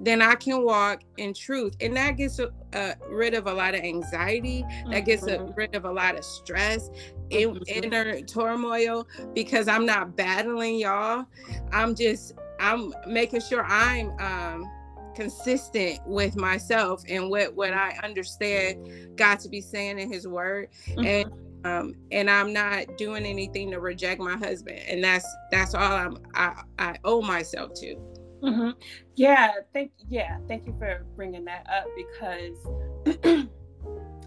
[0.00, 1.74] then I can walk in truth.
[1.80, 5.52] And that gets uh, rid of a lot of anxiety, that gets mm-hmm.
[5.56, 6.90] rid of a lot of stress,
[7.30, 7.84] in, mm-hmm.
[7.84, 11.24] inner turmoil, because I'm not battling y'all.
[11.72, 14.70] I'm just, I'm making sure I'm um,
[15.18, 20.68] consistent with myself and what what I understand God to be saying in His Word,
[20.86, 21.04] mm-hmm.
[21.04, 21.32] and
[21.64, 26.18] um, and I'm not doing anything to reject my husband, and that's that's all I'm
[26.34, 27.96] I, I owe myself to.
[28.44, 28.70] Mm-hmm.
[29.16, 33.18] Yeah, thank yeah, thank you for bringing that up because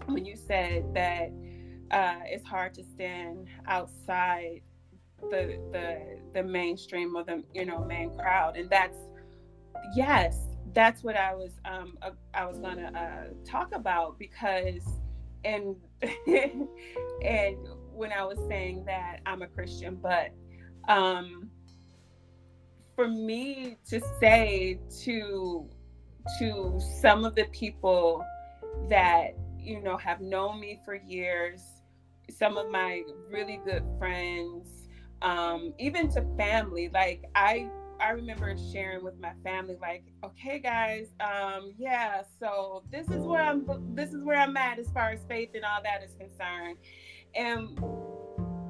[0.04, 1.32] when you said that
[1.90, 4.60] uh, it's hard to stand outside
[5.30, 8.98] the the the mainstream or the you know main crowd, and that's
[9.96, 14.82] yes, that's what I was um uh, I was gonna uh, talk about because
[15.44, 15.76] and
[17.22, 17.56] and
[17.92, 20.30] when I was saying that I'm a Christian, but
[20.88, 21.50] um
[22.96, 25.68] for me to say to
[26.38, 28.24] to some of the people
[28.88, 31.62] that you know have known me for years
[32.30, 34.68] some of my really good friends,
[35.22, 36.90] um, even to family.
[36.92, 37.68] Like I
[38.02, 43.40] I remember sharing with my family, like, okay, guys, um, yeah, so this is where
[43.40, 46.78] I'm this is where I'm at as far as faith and all that is concerned.
[47.34, 47.78] And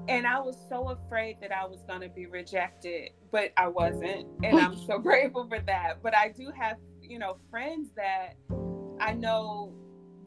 [0.09, 4.27] and I was so afraid that I was gonna be rejected, but I wasn't.
[4.43, 6.03] And I'm so grateful for that.
[6.03, 8.35] But I do have, you know, friends that
[9.01, 9.73] I know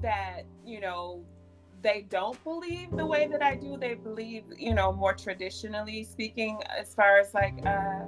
[0.01, 1.23] that, you know,
[1.83, 3.77] they don't believe the way that I do.
[3.77, 8.05] They believe, you know, more traditionally speaking, as far as like uh,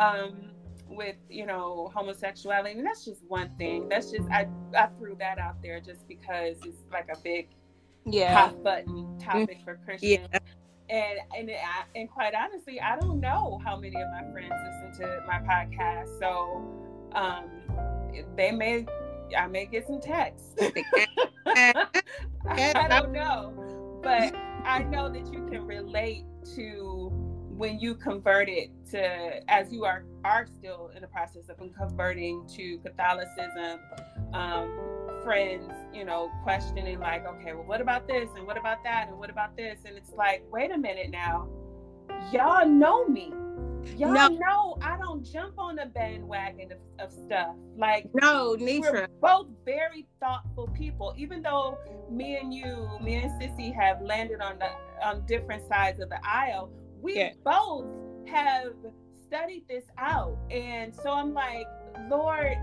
[0.00, 0.50] um,
[0.88, 2.78] with you know homosexuality.
[2.78, 3.88] And that's just one thing.
[3.88, 7.48] That's just I I threw that out there just because it's like a big
[8.06, 10.28] yeah hot button topic for Christians.
[10.32, 10.38] Yeah.
[10.88, 11.50] And and
[11.94, 14.52] and quite honestly, I don't know how many of my friends
[14.84, 16.18] listen to my podcast.
[16.18, 16.64] So
[17.14, 17.44] um,
[18.36, 18.86] they may
[19.36, 20.54] I may get some texts.
[21.46, 24.00] I don't know.
[24.02, 24.34] But
[24.64, 26.24] I know that you can relate
[26.56, 26.99] to
[27.60, 32.42] when you convert it to as you are are still in the process of converting
[32.48, 33.78] to Catholicism,
[34.32, 34.80] um,
[35.22, 39.18] friends, you know, questioning like, okay, well, what about this and what about that and
[39.18, 39.80] what about this?
[39.84, 41.48] And it's like, wait a minute now,
[42.32, 43.30] y'all know me
[43.96, 44.28] Y'all no.
[44.28, 47.54] know I don't jump on the bandwagon of, of stuff.
[47.76, 48.92] Like no, Nitra.
[48.92, 51.14] We're both very thoughtful people.
[51.16, 51.78] Even though
[52.10, 54.68] me and you, me and Sissy have landed on the
[55.04, 56.70] on different sides of the aisle,
[57.02, 57.30] we yeah.
[57.44, 57.86] both
[58.28, 58.72] have
[59.26, 60.38] studied this out.
[60.50, 61.66] And so I'm like,
[62.08, 62.56] Lord,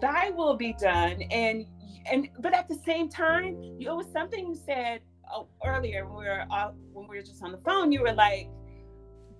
[0.00, 1.22] thy will be done.
[1.30, 1.66] And
[2.10, 5.00] and but at the same time, it was something you said
[5.32, 7.92] oh, earlier when we were uh, when we were just on the phone.
[7.92, 8.48] You were like,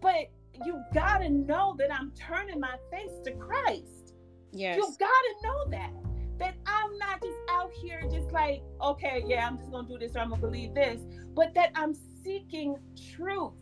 [0.01, 0.31] but
[0.65, 4.15] you gotta know that I'm turning my face to Christ.
[4.53, 4.77] Yes.
[4.77, 5.93] You gotta know that.
[6.39, 10.17] That I'm not just out here just like, okay, yeah, I'm just gonna do this
[10.17, 11.01] or I'm gonna believe this,
[11.35, 12.77] but that I'm seeking
[13.15, 13.53] truth.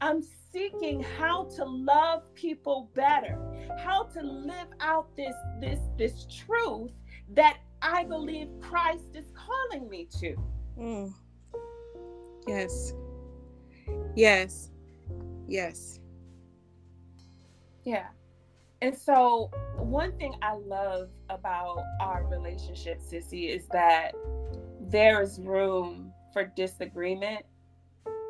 [0.00, 3.38] I'm seeking how to love people better,
[3.78, 6.92] how to live out this this this truth
[7.30, 10.36] that I believe Christ is calling me to.
[10.78, 11.14] Mm.
[12.46, 12.94] Yes.
[14.14, 14.70] Yes.
[15.46, 16.00] Yes.
[17.84, 18.06] Yeah.
[18.82, 24.12] And so, one thing I love about our relationship, Sissy, is that
[24.80, 27.44] there is room for disagreement.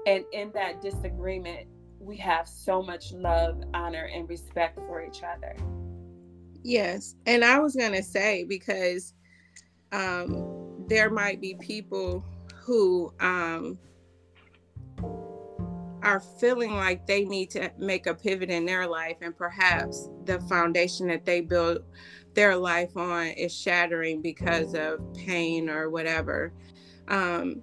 [0.07, 5.57] And in that disagreement, we have so much love, honor, and respect for each other.
[6.63, 7.15] Yes.
[7.27, 9.15] And I was going to say, because
[9.93, 13.79] um, there might be people who um,
[16.03, 20.39] are feeling like they need to make a pivot in their life and perhaps the
[20.41, 21.83] foundation that they built
[22.35, 26.53] their life on is shattering because of pain or whatever
[27.09, 27.63] um,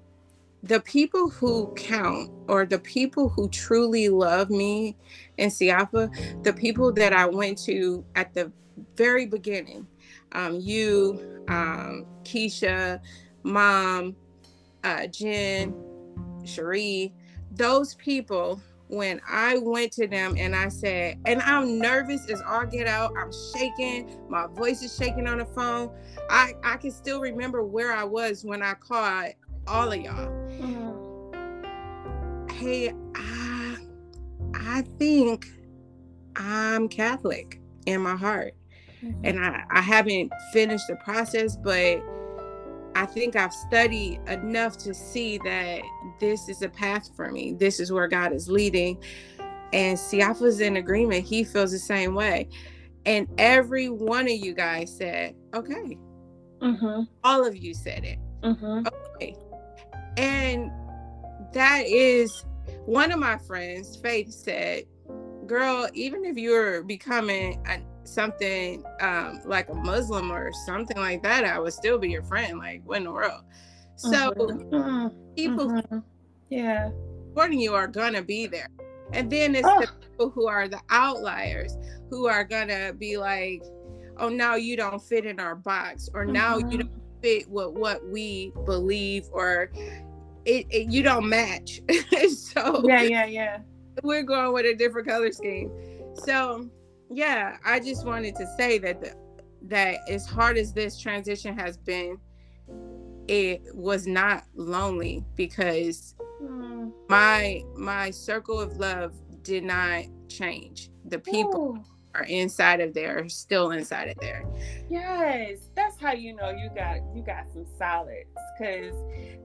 [0.64, 4.96] the people who count or the people who truly love me
[5.38, 8.52] in Siafa, the people that I went to at the
[8.96, 9.88] very beginning,
[10.34, 13.00] um, you, um, Keisha,
[13.44, 14.16] mom,
[14.84, 15.74] uh, Jen,
[16.46, 17.14] Cherie,
[17.52, 22.66] those people when I went to them and I said, and I'm nervous as all
[22.66, 23.14] get out.
[23.18, 24.20] I'm shaking.
[24.30, 25.90] My voice is shaking on the phone.
[26.30, 29.32] I, I can still remember where I was when I called
[29.68, 30.28] all of y'all.
[30.50, 31.32] Mm-hmm.
[32.54, 33.78] Hey, I,
[34.54, 35.48] I think
[36.36, 38.54] I'm Catholic in my heart.
[39.04, 39.26] Mm-hmm.
[39.26, 42.02] And I, I haven't finished the process, but
[42.96, 45.82] I think I've studied enough to see that
[46.20, 47.54] this is a path for me.
[47.54, 49.02] This is where God is leading.
[49.74, 51.26] And Siafa's in agreement.
[51.26, 52.50] He feels the same way.
[53.06, 55.98] And every one of you guys said, okay.
[56.62, 57.04] Mm-hmm.
[57.24, 58.20] All of you said it.
[58.44, 58.86] Mm-hmm.
[60.18, 60.72] And
[61.54, 62.46] that is
[62.86, 64.84] one of my friends, Faith, said,
[65.48, 71.46] girl, even if you're becoming an something um, like a Muslim or something like that,
[71.46, 72.58] I would still be your friend.
[72.58, 73.44] Like, what in the world?
[73.96, 75.08] So mm-hmm.
[75.36, 76.00] people, mm-hmm.
[76.50, 76.90] yeah,
[77.30, 78.68] supporting you are gonna be there,
[79.14, 79.82] and then it's oh.
[79.82, 81.78] the people who are the outliers
[82.10, 83.64] who are gonna be like,
[84.18, 86.34] oh, now you don't fit in our box, or mm-hmm.
[86.34, 86.78] now you mm-hmm.
[86.80, 89.72] don't fit with what we believe, or
[90.46, 91.82] it, it you don't match.
[92.36, 93.60] so yeah, yeah, yeah.
[94.04, 95.72] We're going with a different color scheme.
[96.16, 96.70] So
[97.10, 99.16] yeah, I just wanted to say that the,
[99.64, 102.18] that as hard as this transition has been,
[103.28, 106.92] it was not lonely because mm.
[107.10, 109.14] my my circle of love
[109.44, 110.90] did not change.
[111.06, 111.91] The people Ooh.
[112.16, 114.44] Are inside of there, still inside of there.
[114.90, 118.96] Yes, that's how you know you got you got some solids because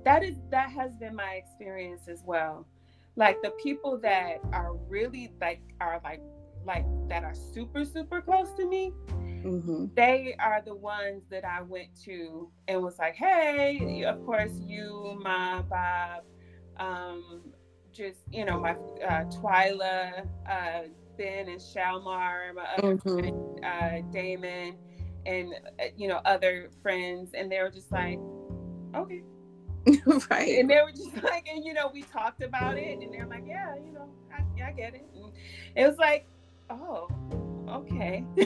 [0.05, 2.67] that is that has been my experience as well.
[3.17, 6.21] Like the people that are really like are like
[6.65, 8.93] like that are super super close to me.
[9.45, 9.87] Mm-hmm.
[9.95, 15.21] They are the ones that I went to and was like, "Hey, of course you,
[15.23, 16.25] my Bob,
[16.79, 17.43] um,
[17.93, 18.73] just you know my
[19.05, 20.83] uh, Twyla, uh,
[21.19, 23.19] And Shalmar, and my other mm-hmm.
[23.19, 24.77] friend, uh, Damon,
[25.25, 28.19] and uh, you know other friends, and they were just like,
[28.95, 29.23] okay.
[30.31, 30.59] right.
[30.59, 33.45] And they were just like, and you know, we talked about it, and they're like,
[33.47, 35.07] yeah, you know, I, yeah, I get it.
[35.15, 35.33] And
[35.75, 36.27] it was like,
[36.71, 37.09] oh,
[37.69, 38.25] okay.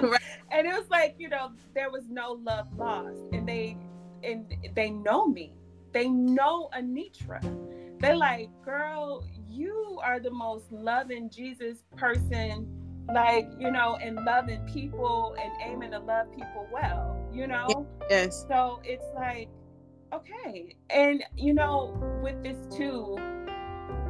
[0.00, 0.20] right.
[0.50, 3.76] And it was like, you know, there was no love lost, and they
[4.22, 5.52] and they know me.
[5.92, 7.40] They know Anitra.
[7.98, 9.24] They're like, girl,
[9.56, 12.68] you are the most loving Jesus person,
[13.12, 17.86] like, you know, and loving people and aiming to love people well, you know?
[18.10, 18.44] Yes.
[18.48, 19.48] So it's like,
[20.12, 20.76] okay.
[20.90, 23.16] And, you know, with this too,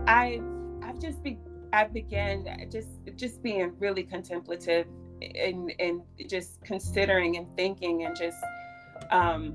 [0.07, 0.43] I've,
[0.83, 1.39] I've just be,
[1.73, 4.87] I began just, just being really contemplative
[5.21, 8.39] and, and just considering and thinking and just,
[9.11, 9.55] um,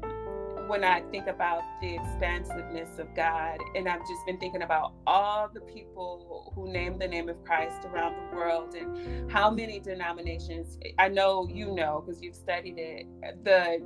[0.71, 5.49] when I think about the expansiveness of God, and I've just been thinking about all
[5.53, 10.77] the people who name the name of Christ around the world and how many denominations.
[10.97, 13.05] I know you know because you've studied it.
[13.43, 13.81] The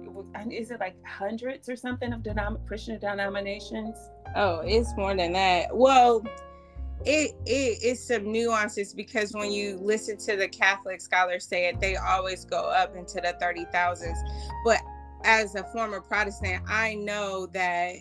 [0.51, 3.97] is it like hundreds or something of denom- Christian denominations?
[4.35, 5.75] Oh, it's more than that.
[5.75, 6.23] Well,
[7.03, 11.79] it, it it's some nuances because when you listen to the Catholic scholars say it,
[11.79, 14.19] they always go up into the thirty thousands.
[14.63, 14.81] But
[15.23, 17.95] as a former Protestant, I know that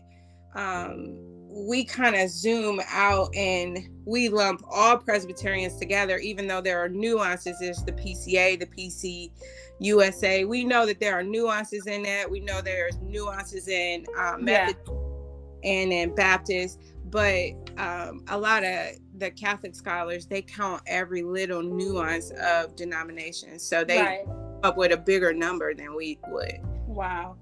[0.54, 1.16] um,
[1.48, 6.88] we kind of zoom out and we lump all Presbyterians together, even though there are
[6.88, 7.58] nuances.
[7.60, 9.30] There's the PCA, the PC
[9.78, 10.44] USA.
[10.44, 12.30] We know that there are nuances in that.
[12.30, 15.70] We know there's nuances in um, Methodist yeah.
[15.70, 21.62] and in Baptist, but um, a lot of the Catholic scholars they count every little
[21.62, 24.24] nuance of denominations, so they right.
[24.64, 26.60] up with a bigger number than we would.
[26.94, 27.36] Wow.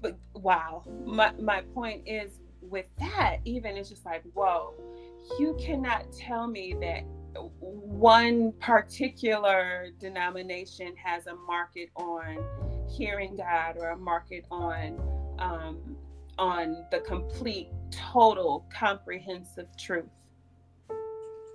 [0.00, 0.84] But wow.
[1.04, 4.74] My my point is with that, even it's just like, whoa,
[5.38, 7.04] you cannot tell me that
[7.60, 12.44] one particular denomination has a market on
[12.88, 15.00] hearing God or a market on
[15.38, 15.96] um,
[16.38, 20.08] on the complete, total, comprehensive truth.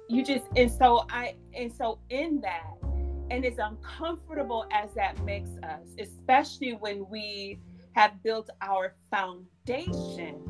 [0.08, 2.76] You just and so I and so in that
[3.30, 7.60] and as uncomfortable as that makes us, especially when we
[7.94, 10.42] have built our foundation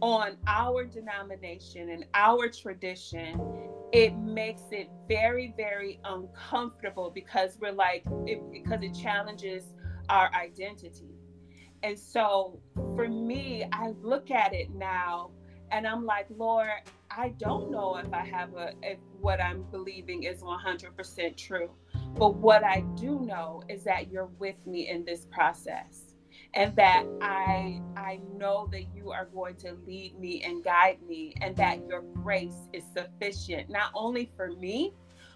[0.00, 3.40] on our denomination and our tradition,
[3.92, 9.64] it makes it very, very uncomfortable because we're like, it, because it challenges
[10.08, 11.14] our identity.
[11.82, 12.58] And so
[12.96, 15.30] for me, I look at it now
[15.70, 16.68] and I'm like, Lord,
[17.10, 21.70] I don't know if I have a, if what I'm believing is 100% true.
[22.14, 26.12] But what I do know is that you're with me in this process
[26.54, 31.34] and that I I know that you are going to lead me and guide me
[31.40, 34.92] and that your grace is sufficient not only for me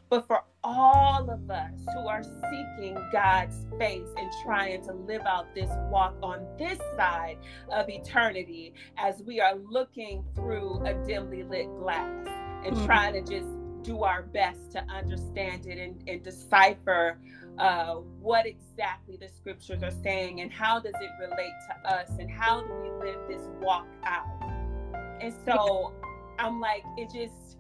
[0.09, 5.53] but for all of us who are seeking God's face and trying to live out
[5.55, 7.39] this walk on this side
[7.72, 12.27] of eternity as we are looking through a dimly lit glass
[12.64, 12.87] and mm-hmm.
[12.87, 13.49] trying to just
[13.87, 17.18] do our best to understand it and, and decipher
[17.59, 22.28] uh, what exactly the scriptures are saying and how does it relate to us and
[22.30, 24.26] how do we live this walk out.
[25.20, 25.95] And so
[26.39, 27.57] I'm like, it just,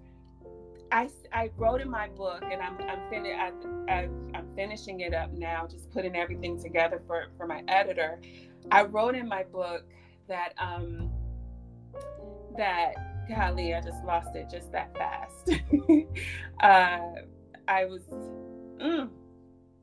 [0.90, 3.52] I, I wrote in my book and I'm, I'm, fin- I,
[3.88, 8.20] I, I'm finishing it up now, just putting everything together for, for my editor.
[8.72, 9.84] I wrote in my book
[10.28, 11.10] that, um,
[12.58, 15.50] that golly, I just lost it just that fast.
[16.60, 17.22] uh,
[17.68, 18.02] I was,
[18.78, 19.08] mm,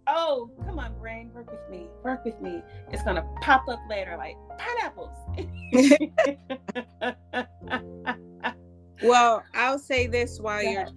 [0.07, 2.61] oh, come on, brain, work with me, work with me.
[2.91, 5.09] It's gonna pop up later like pineapples.
[9.03, 10.87] well, I'll say this while you're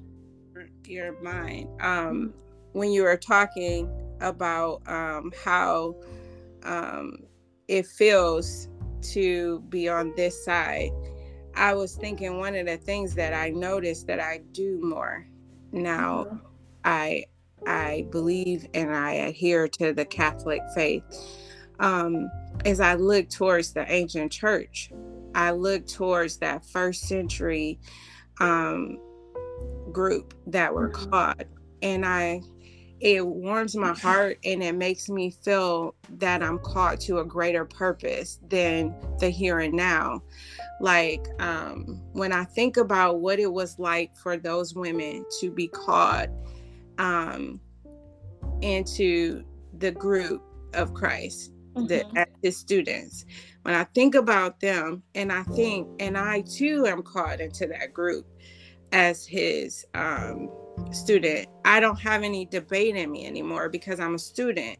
[0.86, 1.68] your mind.
[1.80, 2.32] Um,
[2.72, 3.90] when you were talking
[4.20, 5.96] about um, how
[6.62, 7.18] um,
[7.68, 8.68] it feels
[9.02, 10.90] to be on this side
[11.56, 15.26] I was thinking one of the things that I noticed that I do more
[15.72, 16.36] now, mm-hmm.
[16.84, 17.24] I
[17.66, 21.02] I believe and I adhere to the Catholic faith.
[21.80, 22.30] Um,
[22.64, 24.92] as I look towards the ancient church,
[25.34, 27.80] I look towards that first century
[28.40, 28.98] um,
[29.92, 31.10] group that were mm-hmm.
[31.10, 31.44] caught,
[31.82, 32.42] and I
[33.00, 37.64] it warms my heart and it makes me feel that I'm called to a greater
[37.64, 40.22] purpose than the here and now.
[40.80, 45.68] Like um, when I think about what it was like for those women to be
[45.68, 46.30] called
[46.98, 47.60] um,
[48.62, 49.44] into
[49.78, 50.42] the group
[50.72, 51.86] of Christ, mm-hmm.
[51.86, 53.26] the, his students,
[53.62, 57.92] when I think about them, and I think, and I too am called into that
[57.92, 58.26] group
[58.92, 60.48] as his um,
[60.92, 61.48] student.
[61.64, 64.78] I don't have any debate in me anymore because I'm a student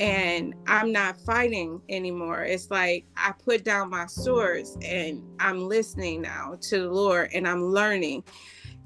[0.00, 2.44] and I'm not fighting anymore.
[2.44, 7.46] It's like I put down my swords and I'm listening now to the Lord and
[7.46, 8.24] I'm learning.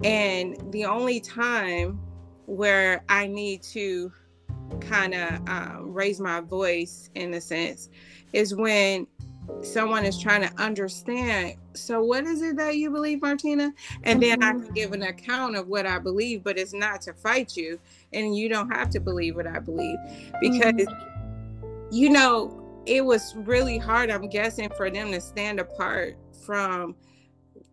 [0.04, 2.00] And the only time
[2.46, 4.12] where I need to
[4.80, 7.88] kind of um, raise my voice in a sense
[8.32, 9.06] is when
[9.62, 13.72] someone is trying to understand so what is it that you believe martina
[14.04, 14.64] and then i mm-hmm.
[14.64, 17.78] can give an account of what i believe but it's not to fight you
[18.12, 19.96] and you don't have to believe what i believe
[20.40, 21.86] because mm-hmm.
[21.90, 26.94] you know it was really hard i'm guessing for them to stand apart from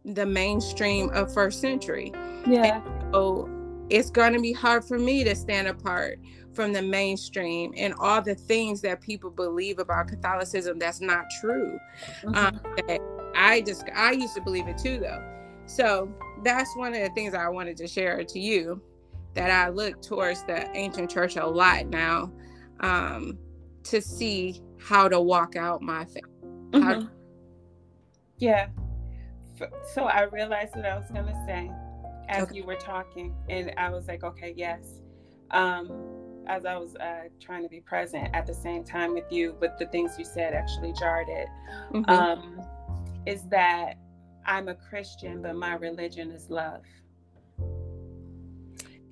[0.05, 2.11] the mainstream of first century
[2.47, 3.49] yeah and so
[3.89, 6.19] it's going to be hard for me to stand apart
[6.55, 11.77] from the mainstream and all the things that people believe about Catholicism that's not true.
[12.23, 12.35] Mm-hmm.
[12.35, 12.99] Um, that
[13.35, 15.23] I just I used to believe it too though.
[15.65, 16.11] So
[16.43, 18.81] that's one of the things I wanted to share to you
[19.33, 22.31] that I look towards the ancient church a lot now
[22.79, 23.37] um,
[23.83, 26.23] to see how to walk out my faith.
[26.71, 27.01] Mm-hmm.
[27.01, 27.11] To-
[28.37, 28.67] yeah.
[29.93, 31.71] So I realized what I was going to say
[32.27, 32.57] as okay.
[32.57, 35.01] you were talking, and I was like, okay, yes.
[35.51, 35.91] Um,
[36.47, 39.77] as I was uh, trying to be present at the same time with you, but
[39.77, 41.47] the things you said actually jarred it.
[41.93, 42.09] Mm-hmm.
[42.09, 42.61] Um,
[43.25, 43.95] is that
[44.45, 46.83] I'm a Christian, but my religion is love.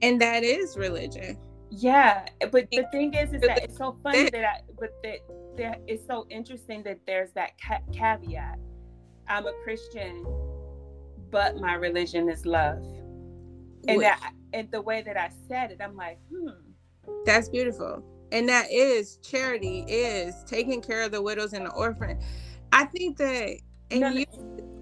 [0.02, 1.38] And that is religion.
[1.72, 5.20] Yeah, but the thing is, is that it's so funny that I, but that,
[5.58, 8.60] that it's so interesting that there's that ca- caveat.
[9.28, 10.24] I'm a Christian,
[11.32, 12.86] but my religion is love.
[13.88, 16.50] And that, and the way that I said it, I'm like, hmm,
[17.26, 18.04] that's beautiful.
[18.32, 22.20] And that is charity is taking care of the widows and the orphan.
[22.72, 23.58] I think that
[23.92, 24.26] and no, you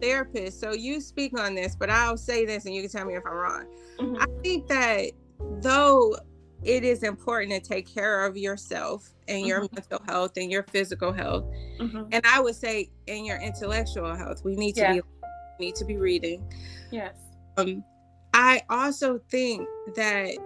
[0.01, 3.15] therapist, so you speak on this, but I'll say this and you can tell me
[3.15, 3.65] if I'm wrong.
[3.99, 4.21] Mm-hmm.
[4.21, 5.11] I think that
[5.61, 6.15] though
[6.63, 9.75] it is important to take care of yourself and your mm-hmm.
[9.75, 11.45] mental health and your physical health.
[11.79, 12.03] Mm-hmm.
[12.11, 14.93] And I would say in your intellectual health, we need to yeah.
[14.93, 15.01] be
[15.59, 16.43] need to be reading.
[16.91, 17.15] Yes.
[17.57, 17.83] Um
[18.33, 20.37] I also think that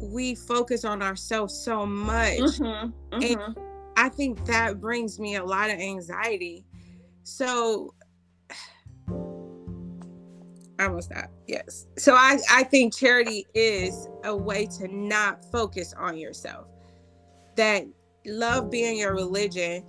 [0.00, 2.38] we focus on ourselves so much.
[2.38, 3.22] Mm-hmm, mm-hmm.
[3.22, 3.56] And
[3.96, 6.64] I think that brings me a lot of anxiety.
[7.24, 7.94] So
[10.78, 11.30] I will stop.
[11.46, 11.86] Yes.
[11.96, 16.68] So I, I think charity is a way to not focus on yourself.
[17.56, 17.84] That
[18.24, 19.84] love being your religion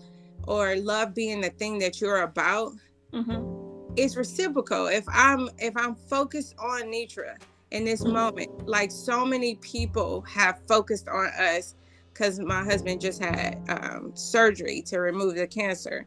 [0.48, 2.74] or love being the thing that you're about
[3.14, 3.94] mm-hmm.
[3.96, 4.88] is reciprocal.
[4.88, 7.36] If I'm if I'm focused on Nitra
[7.72, 8.68] in this moment.
[8.68, 11.76] Like so many people have focused on us
[12.12, 16.06] because my husband just had um, surgery to remove the cancer.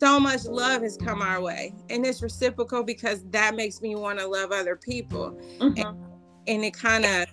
[0.00, 4.20] So much love has come our way, and it's reciprocal because that makes me want
[4.20, 5.36] to love other people.
[5.58, 5.76] Mm-hmm.
[5.76, 5.98] And,
[6.46, 7.26] and it kind of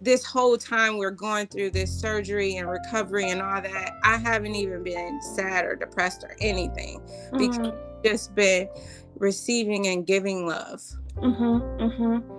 [0.00, 4.54] this whole time we're going through this surgery and recovery and all that, I haven't
[4.54, 7.38] even been sad or depressed or anything mm-hmm.
[7.38, 7.72] because
[8.04, 8.68] just been
[9.16, 10.82] receiving and giving love.
[11.16, 12.37] Mm-hmm, mm-hmm.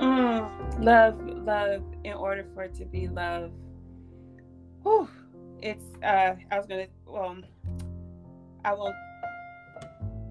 [0.00, 1.82] Mm, love, love.
[2.04, 3.52] In order for it to be love,
[4.82, 5.08] whew,
[5.60, 5.84] it's.
[6.02, 6.86] Uh, I was gonna.
[7.06, 7.36] Well,
[8.64, 8.94] I won't.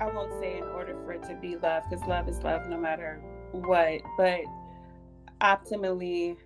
[0.01, 2.77] I won't say in order for it to be love, because love is love no
[2.77, 4.01] matter what.
[4.17, 4.41] But
[5.41, 6.37] optimally,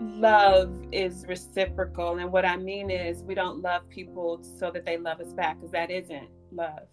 [0.00, 4.96] love is reciprocal, and what I mean is we don't love people so that they
[4.96, 6.88] love us back, because that isn't love.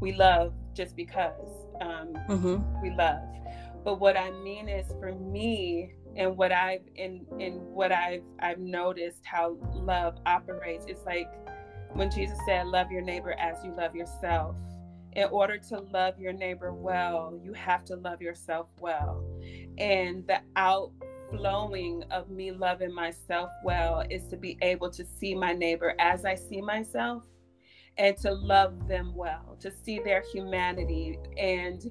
[0.00, 1.50] We love just because
[1.82, 2.82] um, mm-hmm.
[2.82, 3.20] we love
[3.84, 8.58] but what I mean is for me and what I've in in what I've I've
[8.58, 11.28] noticed how love operates, it's like
[11.94, 14.56] when Jesus said, Love your neighbor as you love yourself.
[15.12, 19.24] In order to love your neighbor well, you have to love yourself well.
[19.78, 25.54] And the outflowing of me loving myself well is to be able to see my
[25.54, 27.22] neighbor as I see myself
[27.98, 31.18] and to love them well, to see their humanity.
[31.36, 31.84] And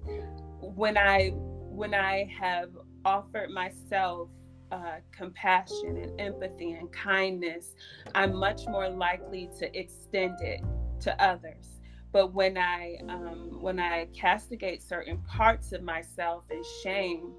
[0.62, 2.70] when I when I have
[3.06, 4.30] offered myself
[4.72, 7.76] uh, compassion and empathy and kindness,
[8.16, 10.62] I'm much more likely to extend it
[11.02, 11.80] to others.
[12.14, 17.34] But when I um, when I castigate certain parts of myself and shame,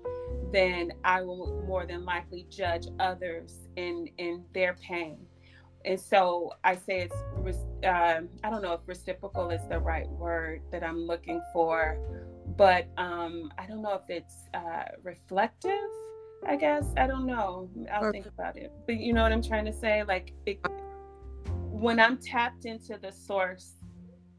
[0.53, 5.27] then I will more than likely judge others in in their pain.
[5.85, 7.15] And so I say it's
[7.85, 11.97] uh, I don't know if reciprocal is the right word that I'm looking for,
[12.57, 15.73] but um, I don't know if it's uh, reflective.
[16.47, 17.71] I guess I don't know.
[17.93, 18.73] I'll think about it.
[18.87, 20.03] But you know what I'm trying to say?
[20.03, 20.59] Like it,
[21.47, 23.75] when I'm tapped into the source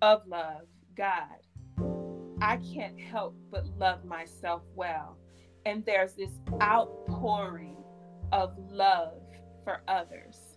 [0.02, 0.64] of love,
[0.96, 1.40] God,
[2.42, 5.18] I can't help but love myself well.
[5.66, 6.32] And there's this
[6.62, 7.78] outpouring
[8.32, 9.22] of love
[9.64, 10.49] for others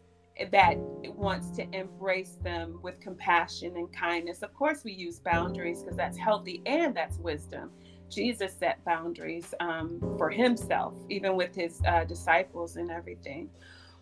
[0.51, 4.43] that wants to embrace them with compassion and kindness.
[4.43, 7.71] Of course, we use boundaries because that's healthy and that's wisdom.
[8.11, 13.49] Jesus set boundaries um, for himself, even with his uh, disciples and everything.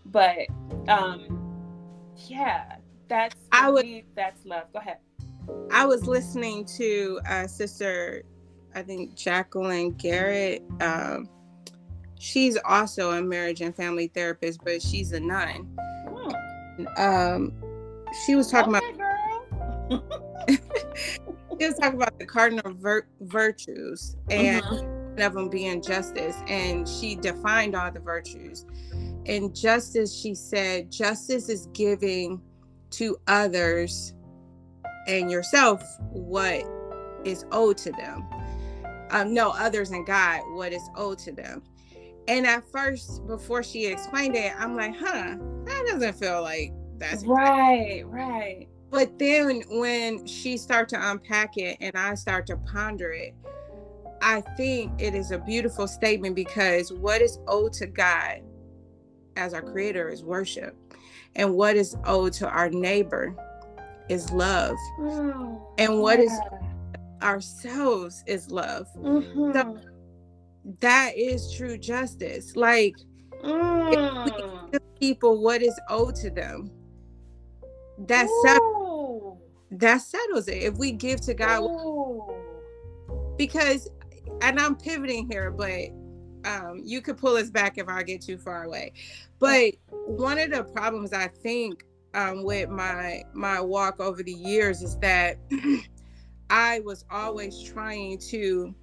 [0.07, 0.47] But
[0.89, 1.41] um,
[2.27, 2.77] yeah,
[3.09, 4.65] that's I would me, that's love.
[4.73, 4.99] Go ahead.
[5.71, 8.23] I was listening to uh, Sister,
[8.75, 10.63] I think Jacqueline Garrett.
[10.81, 11.29] Um,
[12.19, 15.77] she's also a marriage and family therapist, but she's a nun.
[16.97, 17.53] Um,
[18.27, 20.03] she was talking okay, about.
[21.61, 25.15] she was talking about the cardinal vir- virtues and mm-hmm.
[25.15, 28.67] one of them being justice, and she defined all the virtues.
[29.27, 32.41] And justice, she said, justice is giving
[32.91, 34.15] to others
[35.07, 36.65] and yourself what
[37.25, 38.27] is owed to them.
[39.11, 41.63] Um, no, others and God, what is owed to them.
[42.31, 47.25] And at first, before she explained it, I'm like, huh, that doesn't feel like that's
[47.25, 48.69] right, right.
[48.89, 53.35] But then when she start to unpack it and I start to ponder it,
[54.23, 58.43] I think it is a beautiful statement because what is owed to God
[59.35, 60.77] as our creator is worship.
[61.35, 63.35] And what is owed to our neighbor
[64.09, 64.77] is love.
[65.01, 66.27] Mm, and what yeah.
[66.27, 66.41] is
[67.23, 68.87] ourselves is love.
[68.97, 69.53] Mm-hmm.
[69.53, 69.81] So
[70.81, 72.57] that is true justice.
[72.57, 72.97] Like
[73.43, 74.27] mm.
[74.27, 76.71] if we give people what is owed to them,
[78.07, 79.39] that settles,
[79.73, 80.63] that settles it.
[80.63, 82.35] If we give to God, Ooh.
[83.37, 83.89] because
[84.43, 85.91] and I'm pivoting here, but
[86.45, 88.93] um, you could pull us back if I get too far away.
[89.39, 91.85] But one of the problems I think
[92.15, 95.39] um, with my my walk over the years is that
[96.51, 98.75] I was always trying to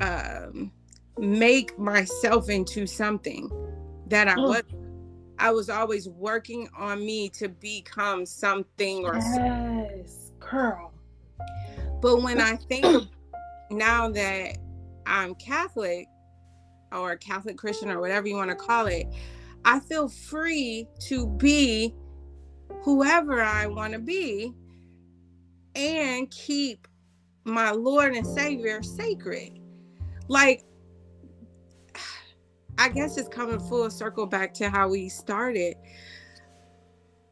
[0.00, 0.72] um,
[1.18, 3.50] make myself into something
[4.08, 4.44] that I mm.
[4.44, 4.48] oh.
[4.48, 4.62] was.
[5.36, 10.06] I was always working on me to become something or yes, something.
[10.38, 10.94] girl.
[12.00, 13.08] But when I think
[13.70, 14.58] now that
[15.06, 16.06] I'm Catholic
[16.92, 19.08] or Catholic Christian or whatever you want to call it,
[19.64, 21.94] I feel free to be
[22.82, 24.52] whoever I want to be
[25.74, 26.86] and keep
[27.44, 29.58] my Lord and Savior sacred.
[30.28, 30.64] Like,
[32.78, 35.76] I guess it's coming full circle back to how we started.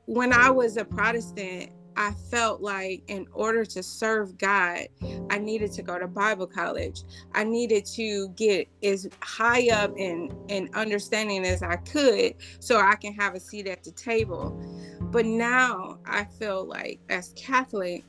[0.07, 4.87] When I was a Protestant, I felt like in order to serve God,
[5.31, 7.03] I needed to go to Bible college.
[7.35, 12.95] I needed to get as high up in, in understanding as I could so I
[12.95, 14.59] can have a seat at the table.
[15.01, 18.05] But now I feel like as Catholic,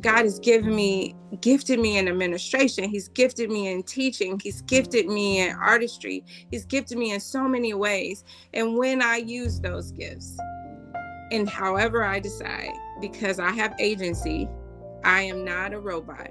[0.00, 2.84] God has given me, gifted me in administration.
[2.84, 4.40] He's gifted me in teaching.
[4.42, 6.24] He's gifted me in artistry.
[6.50, 8.24] He's gifted me in so many ways.
[8.54, 10.38] And when I use those gifts,
[11.30, 14.48] and however I decide, because I have agency,
[15.04, 16.30] I am not a robot.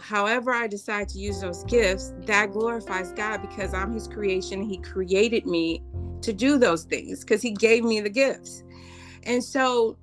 [0.00, 4.62] However, I decide to use those gifts, that glorifies God because I'm His creation.
[4.62, 5.82] He created me
[6.22, 8.62] to do those things because He gave me the gifts.
[9.24, 9.96] And so,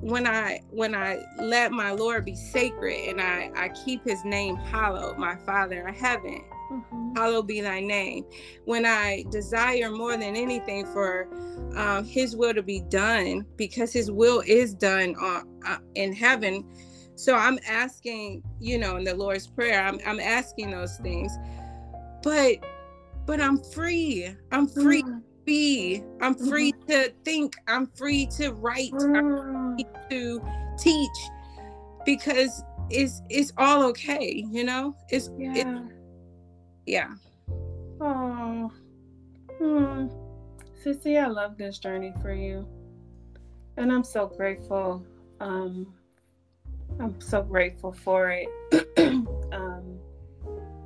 [0.00, 4.56] when I when I let my Lord be sacred and I I keep His name
[4.56, 7.16] hallowed, my Father in heaven, Mm-hmm.
[7.16, 8.24] Hallowed be thy name.
[8.64, 11.28] When I desire more than anything for
[11.74, 16.64] um, his will to be done, because his will is done on, uh, in heaven.
[17.14, 21.32] So I'm asking, you know, in the Lord's Prayer, I'm, I'm asking those things.
[22.22, 22.58] But
[23.26, 24.34] but I'm free.
[24.52, 25.18] I'm free mm-hmm.
[25.48, 26.04] Be.
[26.20, 26.90] I'm free mm-hmm.
[26.90, 27.56] to think.
[27.66, 28.92] I'm free to write.
[28.92, 30.10] I'm free mm.
[30.10, 30.42] to
[30.78, 31.18] teach
[32.04, 34.94] because it's it's all okay, you know?
[35.08, 35.54] It's yeah.
[35.54, 35.66] It,
[36.84, 37.14] yeah.
[38.00, 38.70] Oh,
[39.58, 40.08] hmm.
[40.84, 42.68] Sissy, I love this journey for you.
[43.78, 45.04] And I'm so grateful.
[45.40, 45.94] Um,
[47.00, 48.48] I'm so grateful for it.
[49.52, 49.98] um,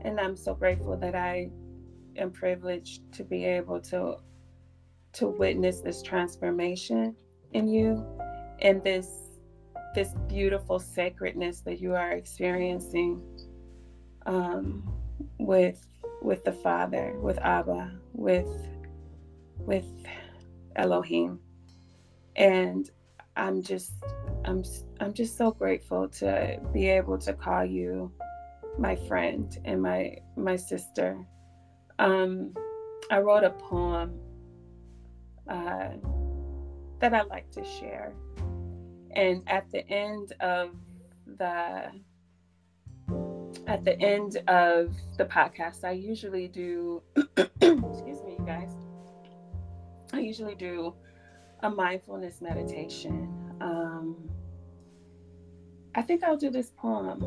[0.03, 1.51] and I'm so grateful that I
[2.17, 4.19] am privileged to be able to
[5.15, 7.15] to witness this transformation
[7.53, 8.05] in you
[8.61, 9.09] and this
[9.95, 13.23] this beautiful sacredness that you are experiencing
[14.27, 14.91] um,
[15.39, 15.87] with
[16.23, 18.49] with the Father, with Abba, with
[19.59, 19.87] with
[20.77, 21.41] Elohim.
[22.37, 22.91] And
[23.37, 23.93] I'm just
[24.45, 24.63] I'm
[25.01, 28.11] I'm just so grateful to be able to call you
[28.79, 31.27] my friend and my my sister.
[31.99, 32.55] Um,
[33.11, 34.19] I wrote a poem
[35.49, 35.91] uh,
[36.99, 38.13] that I like to share,
[39.11, 40.71] and at the end of
[41.27, 41.91] the
[43.67, 47.03] at the end of the podcast, I usually do.
[47.37, 48.73] excuse me, you guys.
[50.13, 50.95] I usually do
[51.61, 53.29] a mindfulness meditation.
[53.61, 54.17] Um,
[55.95, 57.23] I think I'll do this poem.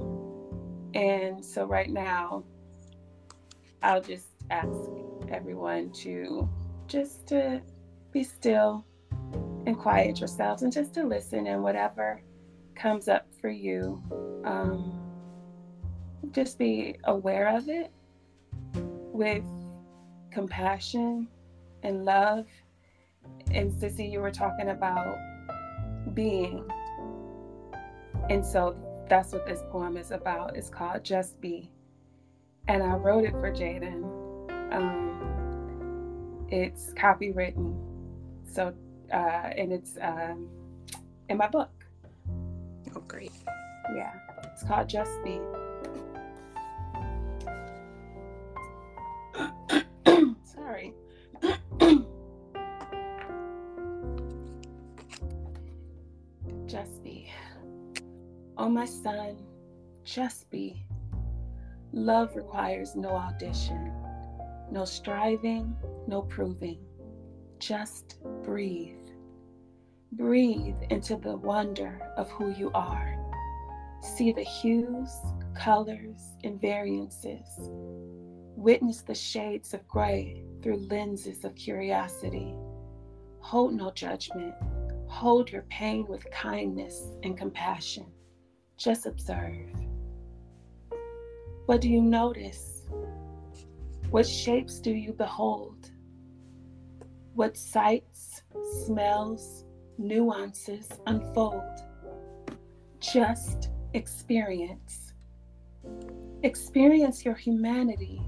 [0.94, 2.44] And so right now,
[3.82, 4.70] I'll just ask
[5.30, 6.50] everyone to
[6.88, 7.62] just to
[8.16, 8.86] be still
[9.66, 12.22] and quiet yourselves and just to listen and whatever
[12.74, 14.02] comes up for you,
[14.46, 14.98] um,
[16.32, 17.92] just be aware of it
[19.12, 19.44] with
[20.32, 21.28] compassion
[21.84, 22.46] and love
[23.52, 25.18] and Sissy, you were talking about
[26.14, 26.66] being.
[28.30, 28.78] And so
[29.10, 30.56] that's what this poem is about.
[30.56, 31.70] It's called Just Be.
[32.70, 34.04] And I wrote it for Jaden.
[34.74, 37.95] Um, it's copywritten.
[38.52, 38.74] So,
[39.12, 40.48] uh, and it's um,
[41.30, 41.72] in my book.
[42.96, 43.32] Oh, great.
[43.96, 44.14] Yeah.
[44.54, 45.40] It's called Just Be.
[50.46, 50.94] Sorry.
[56.68, 57.30] just be.
[58.58, 59.38] Oh, my son,
[60.04, 60.86] just be.
[61.92, 63.92] Love requires no audition,
[64.72, 65.76] no striving,
[66.08, 66.85] no proving.
[67.60, 68.98] Just breathe.
[70.12, 73.18] Breathe into the wonder of who you are.
[74.02, 75.12] See the hues,
[75.56, 77.48] colors, and variances.
[78.56, 82.56] Witness the shades of gray through lenses of curiosity.
[83.40, 84.54] Hold no judgment
[85.16, 88.06] Hold your pain with kindness and compassion.
[88.78, 89.70] Just observe.
[91.68, 92.86] What do you notice?
[94.10, 95.92] What shapes do you behold?
[97.36, 98.44] What sights,
[98.86, 99.66] smells,
[99.98, 101.82] nuances unfold?
[103.02, 105.12] Just experience.
[106.44, 108.22] Experience your humanity.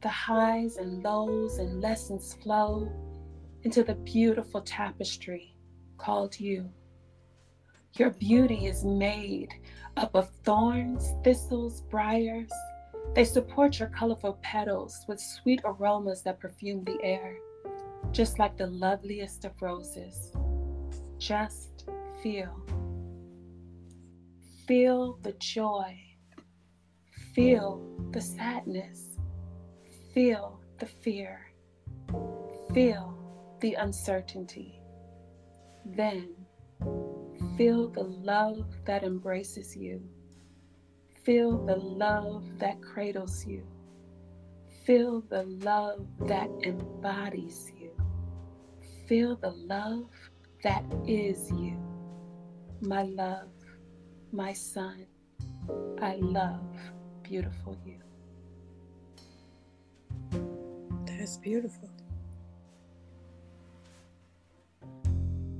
[0.00, 2.90] The highs and lows and lessons flow
[3.62, 5.54] into the beautiful tapestry
[5.96, 6.68] called you.
[7.92, 9.54] Your beauty is made
[9.96, 12.50] up of thorns, thistles, briars.
[13.14, 17.36] They support your colorful petals with sweet aromas that perfume the air,
[18.14, 20.30] just like the loveliest of roses.
[21.18, 21.84] Just
[22.22, 22.54] feel.
[24.68, 25.98] Feel the joy.
[27.34, 29.18] Feel the sadness.
[30.14, 31.50] Feel the fear.
[32.72, 33.18] Feel
[33.60, 34.80] the uncertainty.
[35.84, 36.28] Then
[37.56, 40.00] feel the love that embraces you.
[41.24, 43.66] Feel the love that cradles you.
[44.84, 47.83] Feel the love that embodies you.
[49.06, 50.08] Feel the love
[50.62, 51.76] that is you.
[52.80, 53.48] My love,
[54.32, 55.06] my son,
[56.00, 56.64] I love
[57.22, 58.00] beautiful you.
[61.06, 61.90] That's beautiful.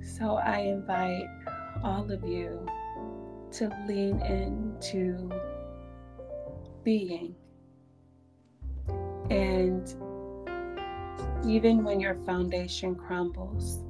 [0.01, 1.29] So I invite
[1.83, 2.67] all of you
[3.53, 5.31] to lean into
[6.83, 7.35] being.
[9.29, 9.95] And
[11.45, 13.81] even when your foundation crumbles,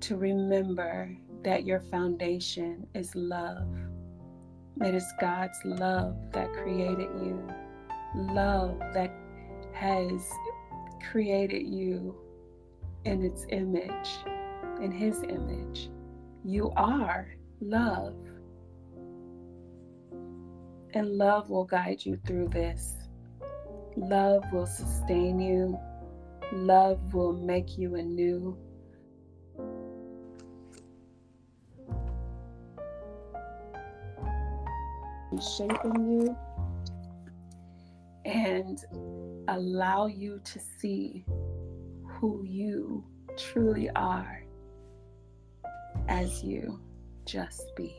[0.00, 3.68] to remember that your foundation is love.
[4.80, 7.46] It is God's love that created you,
[8.14, 9.12] love that
[9.72, 10.30] has
[11.10, 12.14] created you
[13.04, 14.08] in its image
[14.80, 15.90] in His image.
[16.44, 17.28] You are
[17.60, 18.16] love.
[20.92, 22.94] And love will guide you through this.
[23.96, 25.78] Love will sustain you.
[26.52, 28.56] Love will make you anew.
[35.56, 36.36] Shaping you
[38.24, 38.84] and
[39.48, 41.24] allow you to see
[42.04, 43.04] who you
[43.38, 44.44] truly are
[46.08, 46.80] as you
[47.24, 47.94] just be.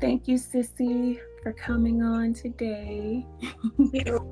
[0.00, 3.26] Thank you, Sissy, for coming on today.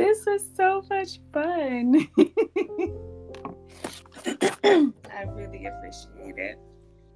[0.00, 2.08] this was so much fun.
[4.64, 6.58] I really appreciate it.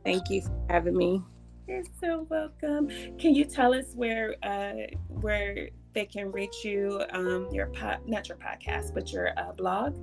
[0.05, 1.23] Thank you for having me.
[1.67, 2.89] You're so welcome.
[3.19, 4.75] Can you tell us where uh,
[5.09, 7.03] where they can reach you?
[7.11, 9.97] Um, your pod, not your podcast, but your uh, blog.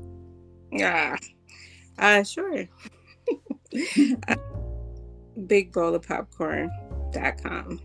[0.72, 1.18] Yeah,
[2.00, 2.66] uh, sure.
[5.46, 7.80] Big bowl of popcorn.com.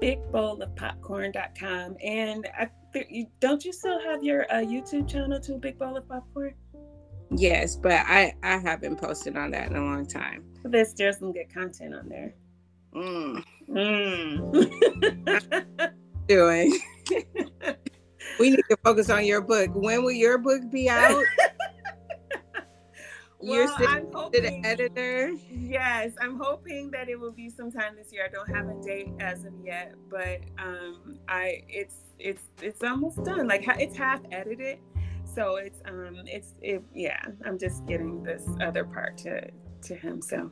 [0.00, 1.96] Big bowl of popcorn.com.
[2.00, 2.68] And I,
[3.40, 6.54] don't you still have your uh, YouTube channel too, Big Bowl of Popcorn?
[7.30, 10.44] Yes, but I I haven't posted on that in a long time.
[10.64, 12.34] There's there's some good content on there.
[12.94, 13.44] Mm.
[13.70, 14.70] Mm.
[16.28, 16.78] Doing.
[18.38, 19.70] we need to focus on your book.
[19.74, 21.22] When will your book be out?
[23.42, 25.32] You're well, sitting I'm to hoping, the editor.
[25.50, 28.24] Yes, I'm hoping that it will be sometime this year.
[28.24, 33.24] I don't have a date as of yet, but um, I it's it's it's almost
[33.24, 33.48] done.
[33.48, 34.78] Like it's half edited,
[35.24, 37.20] so it's um it's it yeah.
[37.44, 39.50] I'm just getting this other part to
[39.82, 40.22] to him.
[40.22, 40.50] So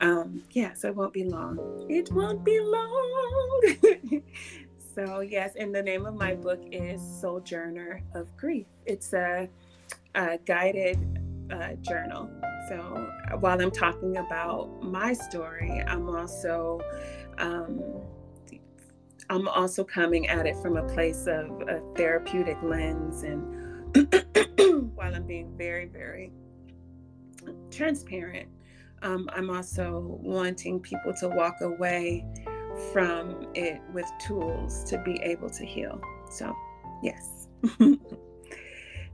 [0.00, 1.86] um yeah, so it won't be long.
[1.88, 3.62] It won't be long.
[4.94, 8.66] so yes, and the name of my book is Sojourner of Grief.
[8.86, 9.48] It's a,
[10.16, 12.30] a guided uh, journal.
[12.68, 12.76] So
[13.32, 16.80] uh, while I'm talking about my story, I'm also
[17.38, 17.80] um,
[19.30, 23.94] I'm also coming at it from a place of a therapeutic lens, and
[24.94, 26.32] while I'm being very, very
[27.70, 28.48] transparent,
[29.02, 32.24] um, I'm also wanting people to walk away
[32.92, 36.00] from it with tools to be able to heal.
[36.30, 36.54] So,
[37.02, 37.48] yes.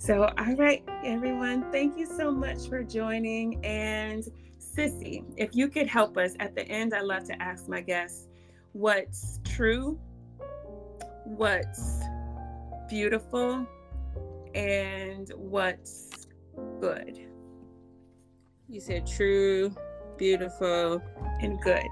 [0.01, 3.63] So, all right, everyone, thank you so much for joining.
[3.63, 4.25] And
[4.59, 8.27] Sissy, if you could help us at the end, I love to ask my guests
[8.73, 10.01] what's true,
[11.25, 12.01] what's
[12.89, 13.67] beautiful,
[14.55, 16.27] and what's
[16.81, 17.19] good.
[18.71, 19.77] You said true,
[20.17, 21.03] beautiful,
[21.43, 21.89] and good.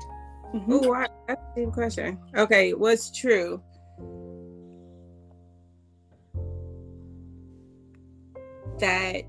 [0.55, 0.73] Mm-hmm.
[0.73, 2.19] Oh, that's the same question.
[2.35, 3.63] Okay, what's true?
[8.81, 9.23] That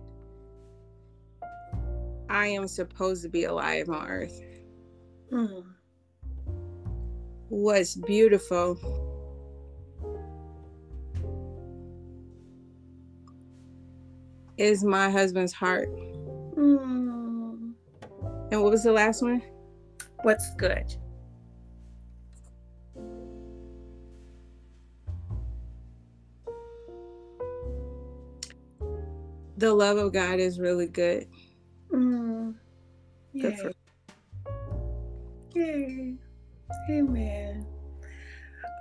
[2.30, 4.41] I am supposed to be alive on earth.
[5.32, 5.64] Mm.
[7.50, 8.78] What's beautiful
[14.58, 15.89] is my husband's heart.
[16.56, 17.74] Mm.
[18.52, 19.41] And what was the last one?
[20.22, 20.95] What's good?
[29.60, 31.28] The love of God is really good.
[31.91, 32.55] Mm.
[33.34, 33.51] Yay.
[33.51, 33.76] Good
[35.53, 36.16] Yay.
[36.89, 37.66] Amen.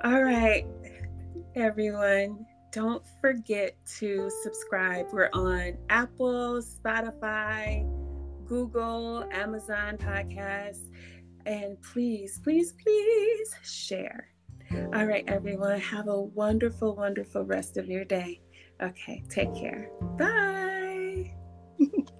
[0.04, 0.64] All right,
[1.56, 2.46] everyone.
[2.70, 5.06] Don't forget to subscribe.
[5.12, 7.84] We're on Apple, Spotify,
[8.44, 10.90] Google, Amazon podcasts.
[11.44, 14.28] And please, please, please share.
[14.94, 15.80] All right, everyone.
[15.80, 18.42] Have a wonderful, wonderful rest of your day.
[18.80, 19.90] Okay, take care.
[20.18, 21.32] Bye.